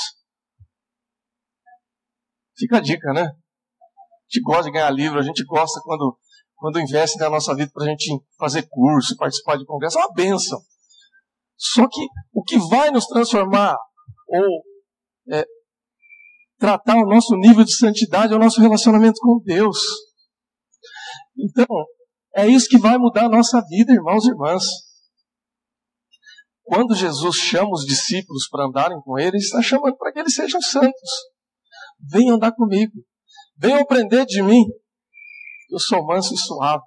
Fica 2.57 2.79
a 2.79 2.81
dica, 2.81 3.13
né? 3.13 3.23
A 3.23 4.31
gente 4.31 4.43
gosta 4.43 4.65
de 4.65 4.73
ganhar 4.73 4.91
livro, 4.91 5.19
a 5.19 5.23
gente 5.23 5.45
gosta 5.45 5.81
quando, 5.83 6.19
quando 6.57 6.81
investe 6.81 7.19
na 7.19 7.31
nossa 7.31 7.55
vida 7.55 7.71
para 7.73 7.85
a 7.85 7.89
gente 7.89 8.21
fazer 8.39 8.67
curso, 8.69 9.17
participar 9.17 9.57
de 9.57 9.65
congresso. 9.65 9.99
É 9.99 10.05
uma 10.05 10.15
benção. 10.15 10.61
Só 11.57 11.89
que 11.89 12.07
o 12.33 12.43
que 12.43 12.59
vai 12.69 12.91
nos 12.91 13.07
transformar 13.07 13.77
ou 14.29 14.63
é, 15.31 15.45
tratar 16.59 16.97
o 16.97 17.09
nosso 17.09 17.37
nível 17.37 17.65
de 17.65 17.77
santidade 17.77 18.33
é 18.33 18.37
o 18.37 18.41
nosso 18.41 18.61
relacionamento 18.61 19.19
com 19.21 19.41
Deus. 19.45 19.79
Então, 21.37 21.67
é 22.35 22.47
isso 22.47 22.69
que 22.69 22.79
vai 22.79 22.99
mudar 22.99 23.27
a 23.27 23.29
nossa 23.29 23.61
vida, 23.69 23.93
irmãos 23.93 24.25
e 24.25 24.31
irmãs. 24.31 24.65
Quando 26.63 26.95
Jesus 26.95 27.37
chama 27.37 27.71
os 27.73 27.85
discípulos 27.85 28.47
para 28.51 28.67
andarem 28.67 29.01
com 29.01 29.19
ele, 29.19 29.37
ele 29.37 29.39
está 29.39 29.63
chamando 29.63 29.97
para 29.97 30.13
que 30.13 30.19
eles 30.19 30.35
sejam 30.35 30.61
santos. 30.61 31.11
Venham 31.99 32.37
andar 32.37 32.53
comigo. 32.53 32.93
Venham 33.57 33.81
aprender 33.81 34.27
de 34.27 34.43
mim. 34.43 34.65
Eu 35.71 35.79
sou 35.79 36.05
manso 36.05 36.35
e 36.35 36.37
suave. 36.37 36.85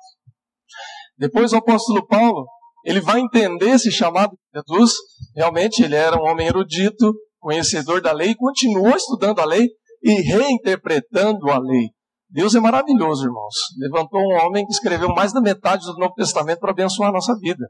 Depois 1.18 1.52
o 1.52 1.58
apóstolo 1.58 2.06
Paulo, 2.08 2.48
ele 2.86 3.02
vai 3.02 3.20
entender 3.20 3.72
esse 3.72 3.92
chamado 3.92 4.32
de 4.32 4.60
Jesus. 4.60 4.94
Realmente 5.36 5.84
ele 5.84 5.96
era 5.96 6.16
um 6.16 6.30
homem 6.30 6.48
erudito, 6.48 7.14
conhecedor 7.40 8.02
da 8.02 8.12
lei, 8.12 8.36
continuou 8.36 8.96
estudando 8.96 9.40
a 9.40 9.46
lei 9.46 9.68
e 10.04 10.14
reinterpretando 10.22 11.50
a 11.50 11.60
lei. 11.60 11.90
Deus 12.32 12.56
é 12.56 12.60
maravilhoso, 12.60 13.26
irmãos. 13.26 13.56
Levantou 13.78 14.20
um 14.20 14.46
homem 14.46 14.66
que 14.66 14.72
escreveu 14.72 15.10
mais 15.10 15.34
da 15.34 15.42
metade 15.42 15.86
do 15.86 15.98
Novo 15.98 16.14
Testamento 16.14 16.60
para 16.60 16.72
abençoar 16.72 17.10
a 17.10 17.14
nossa 17.14 17.36
vida. 17.38 17.70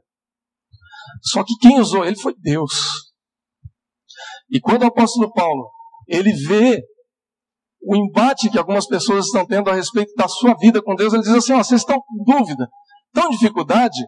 Só 1.20 1.42
que 1.42 1.54
quem 1.60 1.80
usou 1.80 2.04
ele 2.04 2.16
foi 2.16 2.34
Deus. 2.38 2.72
E 4.48 4.60
quando 4.60 4.82
o 4.82 4.86
apóstolo 4.86 5.32
Paulo, 5.32 5.68
ele 6.06 6.32
vê 6.32 6.80
o 7.82 7.96
embate 7.96 8.50
que 8.50 8.58
algumas 8.58 8.86
pessoas 8.86 9.26
estão 9.26 9.44
tendo 9.44 9.68
a 9.68 9.74
respeito 9.74 10.14
da 10.14 10.28
sua 10.28 10.54
vida 10.54 10.80
com 10.80 10.94
Deus, 10.94 11.12
ele 11.12 11.22
diz 11.22 11.32
assim: 11.32 11.52
ó, 11.54 11.58
vocês 11.62 11.80
estão 11.80 12.00
com 12.00 12.24
dúvida, 12.24 12.68
estão 13.06 13.30
dificuldade, 13.30 13.98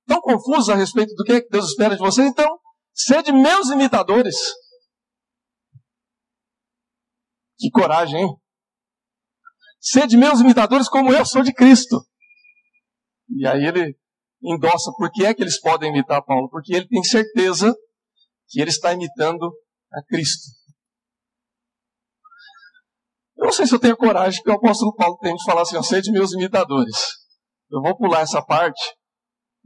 estão 0.00 0.20
confusos 0.20 0.68
a 0.68 0.74
respeito 0.74 1.14
do 1.14 1.22
que, 1.22 1.32
é 1.34 1.40
que 1.40 1.48
Deus 1.48 1.66
espera 1.66 1.94
de 1.94 2.00
vocês, 2.00 2.26
então, 2.26 2.58
sede 2.92 3.30
meus 3.30 3.70
imitadores. 3.70 4.34
Que 7.56 7.70
coragem, 7.70 8.22
hein? 8.22 8.41
Sede 9.84 10.16
meus 10.16 10.40
imitadores 10.40 10.88
como 10.88 11.12
eu 11.12 11.26
sou 11.26 11.42
de 11.42 11.52
Cristo. 11.52 12.06
E 13.28 13.44
aí 13.44 13.64
ele 13.64 13.98
endossa 14.40 14.92
por 14.96 15.10
que 15.10 15.26
é 15.26 15.34
que 15.34 15.42
eles 15.42 15.60
podem 15.60 15.90
imitar 15.90 16.24
Paulo, 16.24 16.48
porque 16.48 16.72
ele 16.72 16.86
tem 16.86 17.02
certeza 17.02 17.74
que 18.48 18.60
ele 18.60 18.70
está 18.70 18.92
imitando 18.92 19.52
a 19.92 20.02
Cristo. 20.06 20.50
Eu 23.36 23.46
não 23.46 23.52
sei 23.52 23.66
se 23.66 23.74
eu 23.74 23.80
tenho 23.80 23.96
coragem 23.96 24.40
que 24.40 24.50
o 24.50 24.54
apóstolo 24.54 24.94
Paulo 24.94 25.18
tem 25.18 25.34
de 25.34 25.44
falar 25.44 25.62
assim, 25.62 25.74
eu 25.74 25.82
sei 25.82 26.00
de 26.00 26.12
meus 26.12 26.32
imitadores. 26.32 26.96
Eu 27.68 27.82
vou 27.82 27.96
pular 27.96 28.20
essa 28.20 28.40
parte, 28.40 28.80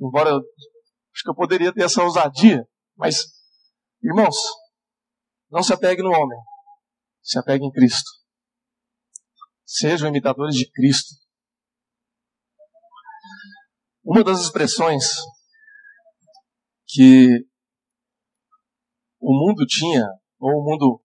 embora 0.00 0.30
eu 0.30 0.36
acho 0.36 1.22
que 1.24 1.30
eu 1.30 1.34
poderia 1.34 1.74
ter 1.74 1.84
essa 1.84 2.02
ousadia, 2.02 2.64
mas, 2.96 3.16
irmãos, 4.02 4.36
não 5.50 5.62
se 5.62 5.74
apegue 5.74 6.02
no 6.02 6.08
homem, 6.08 6.38
se 7.22 7.38
apegue 7.38 7.66
em 7.66 7.70
Cristo. 7.70 8.15
Sejam 9.66 10.08
imitadores 10.08 10.54
de 10.54 10.70
Cristo. 10.70 11.14
Uma 14.04 14.22
das 14.22 14.40
expressões 14.40 15.04
que 16.86 17.44
o 19.18 19.32
mundo 19.32 19.66
tinha, 19.66 20.06
ou 20.38 20.52
o 20.52 20.64
mundo 20.64 21.02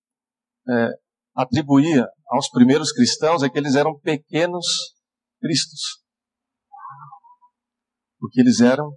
é, 0.70 0.90
atribuía 1.34 2.06
aos 2.28 2.50
primeiros 2.52 2.92
cristãos, 2.92 3.42
é 3.42 3.50
que 3.50 3.58
eles 3.58 3.76
eram 3.76 4.00
pequenos 4.00 4.66
cristos. 5.40 6.04
Porque 8.20 8.42
eles 8.42 8.62
eram 8.62 8.96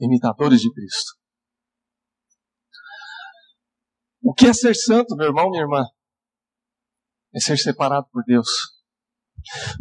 imitadores 0.00 0.62
de 0.62 0.72
Cristo. 0.72 1.12
O 4.22 4.32
que 4.32 4.46
é 4.46 4.54
ser 4.54 4.74
santo, 4.74 5.14
meu 5.14 5.26
irmão, 5.26 5.50
minha 5.50 5.62
irmã? 5.62 5.84
É 7.34 7.40
ser 7.40 7.58
separado 7.58 8.08
por 8.10 8.24
Deus. 8.24 8.48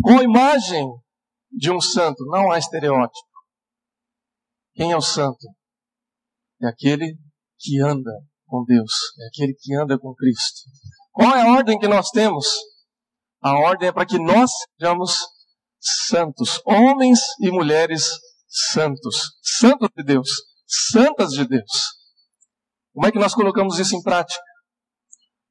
Com 0.02 0.20
a 0.20 0.24
imagem 0.24 0.86
de 1.52 1.72
um 1.72 1.80
santo, 1.80 2.26
não 2.26 2.52
há 2.52 2.58
estereótipo. 2.58 3.28
Quem 4.74 4.92
é 4.92 4.98
o 4.98 5.02
santo? 5.02 5.48
É 6.62 6.68
aquele 6.68 7.18
que 7.60 7.80
anda 7.82 8.12
com 8.48 8.64
Deus, 8.66 8.92
é 9.22 9.28
aquele 9.28 9.54
que 9.60 9.76
anda 9.76 9.98
com 9.98 10.14
Cristo. 10.14 10.62
Qual 11.12 11.36
é 11.36 11.42
a 11.42 11.54
ordem 11.54 11.78
que 11.78 11.88
nós 11.88 12.10
temos? 12.10 12.46
A 13.42 13.58
ordem 13.58 13.90
é 13.90 13.92
para 13.92 14.06
que 14.06 14.18
nós 14.18 14.50
sejamos 14.80 15.18
santos, 15.80 16.62
homens 16.66 17.20
e 17.42 17.52
mulheres 17.52 18.08
santos, 18.48 19.34
santos 19.42 19.90
de 19.96 20.04
Deus, 20.04 20.30
santas 20.66 21.32
de 21.32 21.48
Deus. 21.48 21.94
Como 22.94 23.08
é 23.08 23.12
que 23.12 23.20
nós 23.20 23.34
colocamos 23.34 23.80
isso 23.80 23.96
em 23.96 24.02
prática? 24.02 24.42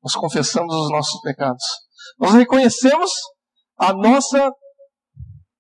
Nós 0.03 0.15
confessamos 0.15 0.75
os 0.75 0.91
nossos 0.91 1.21
pecados. 1.21 1.65
Nós 2.19 2.35
reconhecemos 2.35 3.11
a 3.83 3.93
nossa, 3.93 4.53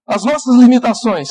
as 0.06 0.24
nossas 0.24 0.56
limitações 0.61 1.28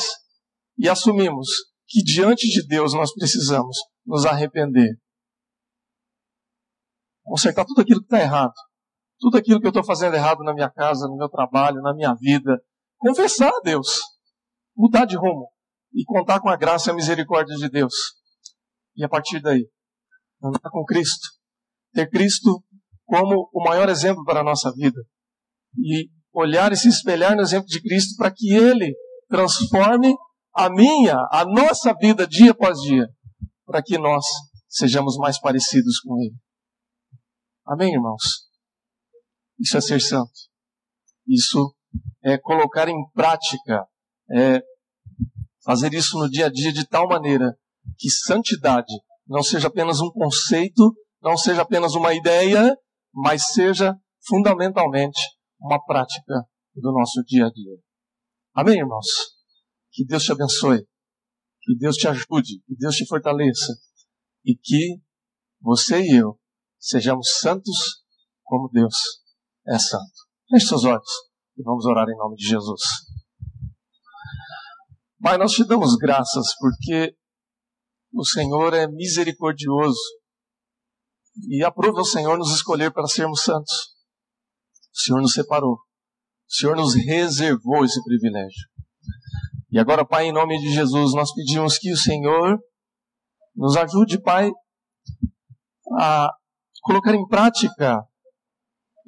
e 0.78 0.90
assumimos 0.90 1.48
que 1.88 2.04
diante 2.04 2.50
de 2.50 2.68
Deus 2.68 2.94
nós 2.94 3.14
precisamos 3.14 3.78
nos 4.06 4.26
arrepender. 4.26 5.00
Consertar 7.24 7.64
tudo 7.64 7.80
aquilo 7.80 8.02
que 8.02 8.08
está 8.08 8.20
errado. 8.20 8.54
Tudo 9.20 9.38
aquilo 9.38 9.62
que 9.62 9.68
eu 9.68 9.70
estou 9.70 9.86
fazendo 9.86 10.16
errado 10.16 10.44
na 10.44 10.54
minha 10.54 10.70
casa, 10.70 11.08
no 11.08 11.16
meu 11.16 11.30
trabalho, 11.30 11.82
na 11.82 11.94
minha 11.94 12.14
vida. 12.16 12.62
Confessar 12.98 13.50
a 13.50 13.62
Deus. 13.64 13.88
Mudar 14.76 15.06
de 15.06 15.16
rumo. 15.16 15.50
E 15.94 16.04
contar 16.04 16.42
com 16.42 16.50
a 16.50 16.58
graça 16.58 16.90
e 16.90 16.92
a 16.92 16.96
misericórdia 16.96 17.56
de 17.56 17.70
Deus. 17.70 17.94
E 18.98 19.06
a 19.06 19.08
partir 19.08 19.40
daí, 19.42 19.66
andar 20.44 20.70
com 20.70 20.84
Cristo. 20.84 21.30
Ter 21.94 22.10
Cristo 22.10 22.62
como 23.06 23.50
o 23.54 23.64
maior 23.64 23.88
exemplo 23.88 24.26
para 24.26 24.42
a 24.42 24.44
nossa 24.44 24.74
vida. 24.74 25.00
E 25.78 26.10
olhar 26.34 26.72
e 26.72 26.78
se 26.78 26.88
espelhar 26.88 27.36
no 27.36 27.42
exemplo 27.42 27.68
de 27.68 27.82
Cristo 27.82 28.16
para 28.18 28.32
que 28.32 28.54
Ele 28.54 28.94
transforme 29.28 30.14
a 30.54 30.70
minha, 30.70 31.16
a 31.32 31.46
nossa 31.46 31.94
vida 31.94 32.28
dia 32.28 32.52
após 32.52 32.80
dia, 32.80 33.08
para 33.66 33.82
que 33.82 33.98
nós 33.98 34.26
sejamos 34.68 35.18
mais 35.18 35.40
parecidos 35.40 36.00
com 36.00 36.18
Ele. 36.22 36.36
Amém, 37.66 37.94
irmãos? 37.94 38.50
Isso 39.60 39.78
é 39.78 39.82
ser 39.82 40.02
santo. 40.02 40.32
Isso 41.28 41.74
é 42.24 42.38
colocar 42.38 42.90
em 42.90 43.10
prática, 43.14 43.86
é 44.32 44.62
fazer 45.64 45.94
isso 45.94 46.18
no 46.18 46.30
dia 46.30 46.48
a 46.48 46.50
dia 46.50 46.74
de 46.74 46.86
tal 46.86 47.08
maneira 47.08 47.56
que 47.98 48.10
santidade 48.10 48.94
não 49.28 49.44
seja 49.44 49.68
apenas 49.68 50.00
um 50.02 50.12
conceito, 50.12 50.94
não 51.22 51.38
seja 51.38 51.62
apenas 51.62 51.94
uma 51.94 52.14
ideia, 52.14 52.76
mas 53.14 53.54
seja 53.54 53.96
fundamentalmente 54.28 55.20
uma 55.62 55.84
prática 55.86 56.46
do 56.76 56.92
nosso 56.92 57.24
dia 57.26 57.46
a 57.46 57.52
dia. 57.52 57.78
Amém, 58.54 58.80
irmãos? 58.80 59.06
Que 59.92 60.04
Deus 60.06 60.24
te 60.24 60.32
abençoe, 60.32 60.88
que 61.62 61.78
Deus 61.78 61.96
te 61.96 62.08
ajude, 62.08 62.62
que 62.66 62.76
Deus 62.76 62.96
te 62.96 63.06
fortaleça 63.06 63.74
e 64.44 64.56
que 64.56 65.00
você 65.62 66.02
e 66.02 66.20
eu 66.20 66.40
sejamos 66.80 67.40
santos 67.40 68.04
como 68.44 68.70
Deus 68.70 68.96
é 69.68 69.78
santo. 69.78 70.12
Feche 70.50 70.68
seus 70.68 70.84
olhos 70.84 71.10
e 71.58 71.64
vamos 71.64 71.86
orar 71.86 72.10
em 72.10 72.18
nome 72.18 72.36
de 72.36 72.48
Jesus. 72.48 72.82
Pai, 75.22 75.38
nós 75.38 75.52
te 75.52 75.64
damos 75.64 75.96
graças 75.98 76.56
porque 76.58 77.16
o 78.14 78.26
Senhor 78.26 78.74
é 78.74 78.88
misericordioso 78.88 80.00
e 81.48 81.64
aprova 81.64 82.02
o 82.02 82.06
Senhor 82.06 82.38
nos 82.38 82.52
escolher 82.54 82.92
para 82.92 83.06
sermos 83.06 83.44
santos. 83.44 83.96
O 84.94 85.00
Senhor 85.00 85.22
nos 85.22 85.34
separou. 85.34 85.74
O 85.74 86.54
Senhor 86.54 86.76
nos 86.76 86.96
reservou 86.96 87.86
esse 87.86 88.04
privilégio. 88.04 88.68
E 89.72 89.80
agora, 89.80 90.06
Pai, 90.06 90.26
em 90.26 90.34
nome 90.34 90.60
de 90.60 90.74
Jesus, 90.74 91.14
nós 91.14 91.34
pedimos 91.34 91.78
que 91.78 91.94
o 91.94 91.98
Senhor 91.98 92.60
nos 93.56 93.78
ajude, 93.78 94.22
Pai, 94.22 94.52
a 95.98 96.30
colocar 96.82 97.16
em 97.16 97.26
prática 97.28 98.04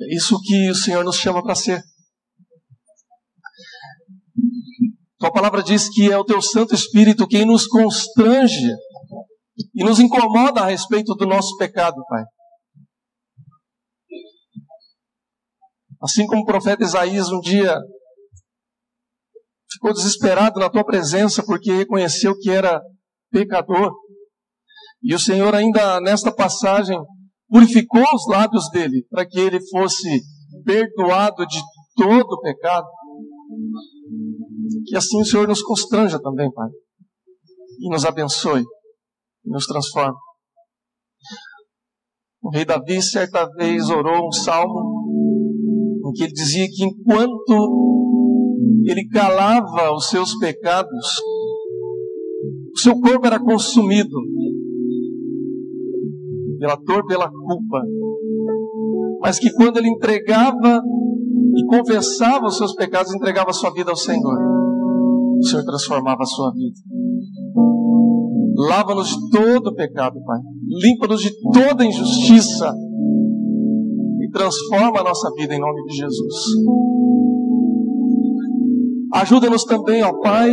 isso 0.09 0.39
que 0.41 0.69
o 0.69 0.75
Senhor 0.75 1.03
nos 1.03 1.17
chama 1.17 1.43
para 1.43 1.55
ser. 1.55 1.81
Tua 5.19 5.31
palavra 5.31 5.63
diz 5.63 5.89
que 5.89 6.11
é 6.11 6.17
o 6.17 6.25
teu 6.25 6.41
Santo 6.41 6.73
Espírito 6.73 7.27
quem 7.27 7.45
nos 7.45 7.67
constrange 7.67 8.73
e 9.73 9.83
nos 9.83 9.99
incomoda 9.99 10.61
a 10.61 10.65
respeito 10.65 11.13
do 11.15 11.25
nosso 11.25 11.55
pecado, 11.57 12.03
Pai. 12.07 12.23
Assim 16.03 16.25
como 16.27 16.41
o 16.41 16.45
profeta 16.45 16.83
Isaías 16.83 17.29
um 17.29 17.39
dia 17.39 17.79
ficou 19.71 19.93
desesperado 19.93 20.59
na 20.59 20.69
tua 20.69 20.83
presença 20.83 21.41
porque 21.45 21.71
reconheceu 21.71 22.37
que 22.37 22.49
era 22.51 22.81
pecador. 23.31 23.93
E 25.01 25.15
o 25.15 25.19
Senhor, 25.19 25.55
ainda 25.55 26.01
nesta 26.01 26.29
passagem, 26.29 26.99
purificou 27.47 28.03
os 28.13 28.27
lábios 28.27 28.69
dele 28.71 29.05
para 29.09 29.25
que 29.25 29.39
ele 29.39 29.65
fosse 29.69 30.21
perdoado 30.65 31.45
de 31.47 31.61
todo 31.95 32.33
o 32.33 32.41
pecado. 32.41 32.87
Que 34.85 34.97
assim 34.97 35.21
o 35.21 35.25
Senhor 35.25 35.47
nos 35.47 35.61
constranja 35.61 36.21
também, 36.21 36.51
Pai. 36.51 36.67
E 37.79 37.89
nos 37.89 38.03
abençoe. 38.03 38.63
E 39.45 39.49
nos 39.49 39.65
transforme. 39.65 40.17
O 42.41 42.49
rei 42.49 42.65
Davi, 42.65 43.01
certa 43.01 43.45
vez, 43.55 43.89
orou 43.89 44.27
um 44.27 44.31
salmo 44.33 44.92
que 46.13 46.23
ele 46.23 46.33
dizia 46.33 46.67
que 46.67 46.83
enquanto 46.85 47.83
ele 48.85 49.07
calava 49.07 49.93
os 49.93 50.07
seus 50.07 50.37
pecados, 50.37 51.05
o 52.73 52.79
seu 52.79 52.99
corpo 52.99 53.25
era 53.25 53.39
consumido 53.39 54.17
pela 56.59 56.75
dor, 56.75 57.05
pela 57.05 57.29
culpa. 57.29 57.81
Mas 59.21 59.39
que 59.39 59.51
quando 59.53 59.77
ele 59.77 59.89
entregava 59.89 60.81
e 61.55 61.65
confessava 61.67 62.47
os 62.47 62.57
seus 62.57 62.73
pecados, 62.73 63.13
entregava 63.13 63.51
a 63.51 63.53
sua 63.53 63.71
vida 63.71 63.91
ao 63.91 63.97
Senhor, 63.97 64.37
o 65.37 65.45
Senhor 65.45 65.63
transformava 65.63 66.21
a 66.21 66.25
sua 66.25 66.51
vida. 66.51 66.79
Lava-nos 68.55 69.09
de 69.09 69.29
todo 69.31 69.73
pecado, 69.73 70.21
Pai. 70.23 70.39
Limpa-nos 70.67 71.21
de 71.21 71.31
toda 71.51 71.85
injustiça 71.85 72.73
transforma 74.33 74.99
a 74.99 75.03
nossa 75.03 75.31
vida 75.35 75.53
em 75.53 75.59
nome 75.59 75.83
de 75.85 75.95
Jesus. 75.95 76.35
Ajuda-nos 79.13 79.63
também, 79.63 80.03
ó 80.03 80.11
Pai, 80.21 80.49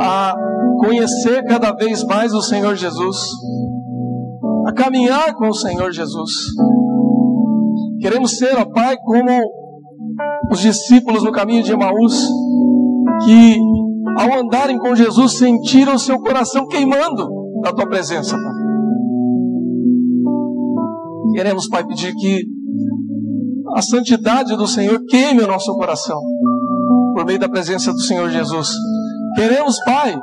a 0.00 0.34
conhecer 0.80 1.44
cada 1.44 1.72
vez 1.72 2.02
mais 2.04 2.34
o 2.34 2.42
Senhor 2.42 2.74
Jesus, 2.74 3.16
a 4.66 4.72
caminhar 4.72 5.34
com 5.36 5.48
o 5.48 5.54
Senhor 5.54 5.92
Jesus. 5.92 6.30
Queremos 8.00 8.36
ser, 8.36 8.58
ó 8.58 8.64
Pai, 8.64 8.96
como 8.98 9.30
os 10.50 10.58
discípulos 10.58 11.22
no 11.22 11.30
caminho 11.30 11.62
de 11.62 11.72
Emaús, 11.72 12.20
que 13.24 13.56
ao 14.18 14.40
andarem 14.40 14.78
com 14.78 14.94
Jesus 14.94 15.38
sentiram 15.38 15.94
o 15.94 15.98
seu 15.98 16.18
coração 16.18 16.66
queimando 16.66 17.28
da 17.62 17.72
tua 17.72 17.86
presença, 17.86 18.36
Pai. 18.36 18.66
Queremos, 21.32 21.68
Pai, 21.68 21.86
pedir 21.86 22.14
que 22.14 22.55
a 23.76 23.82
santidade 23.82 24.56
do 24.56 24.66
Senhor 24.66 24.98
queime 25.06 25.42
o 25.42 25.46
nosso 25.46 25.70
coração 25.74 26.18
por 27.12 27.26
meio 27.26 27.38
da 27.38 27.46
presença 27.46 27.92
do 27.92 28.00
Senhor 28.00 28.30
Jesus. 28.30 28.70
Queremos, 29.34 29.76
Pai, 29.84 30.16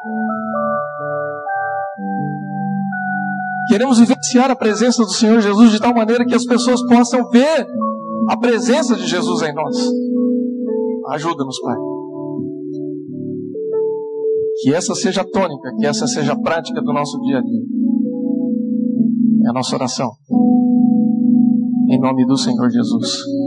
queremos 3.68 4.00
vivenciar 4.00 4.50
a 4.50 4.56
presença 4.56 5.04
do 5.04 5.12
Senhor 5.12 5.40
Jesus 5.40 5.72
de 5.72 5.80
tal 5.80 5.94
maneira 5.94 6.26
que 6.26 6.34
as 6.34 6.46
pessoas 6.46 6.82
possam 6.88 7.30
ver 7.30 7.68
a 8.28 8.36
presença 8.38 8.96
de 8.96 9.06
Jesus 9.06 9.44
em 9.44 9.54
nós. 9.54 9.78
Ajuda-nos, 11.12 11.60
Pai. 11.62 11.76
Que 14.62 14.74
essa 14.74 14.96
seja 14.96 15.22
a 15.22 15.30
tônica, 15.30 15.76
que 15.78 15.86
essa 15.86 16.08
seja 16.08 16.34
a 16.34 16.40
prática 16.40 16.82
do 16.82 16.92
nosso 16.92 17.20
dia 17.22 17.38
a 17.38 17.42
dia. 17.42 17.62
É 19.46 19.50
a 19.50 19.54
nossa 19.54 19.76
oração. 19.76 20.10
Em 21.90 22.00
nome 22.00 22.26
do 22.26 22.36
Senhor 22.36 22.70
Jesus. 22.72 23.43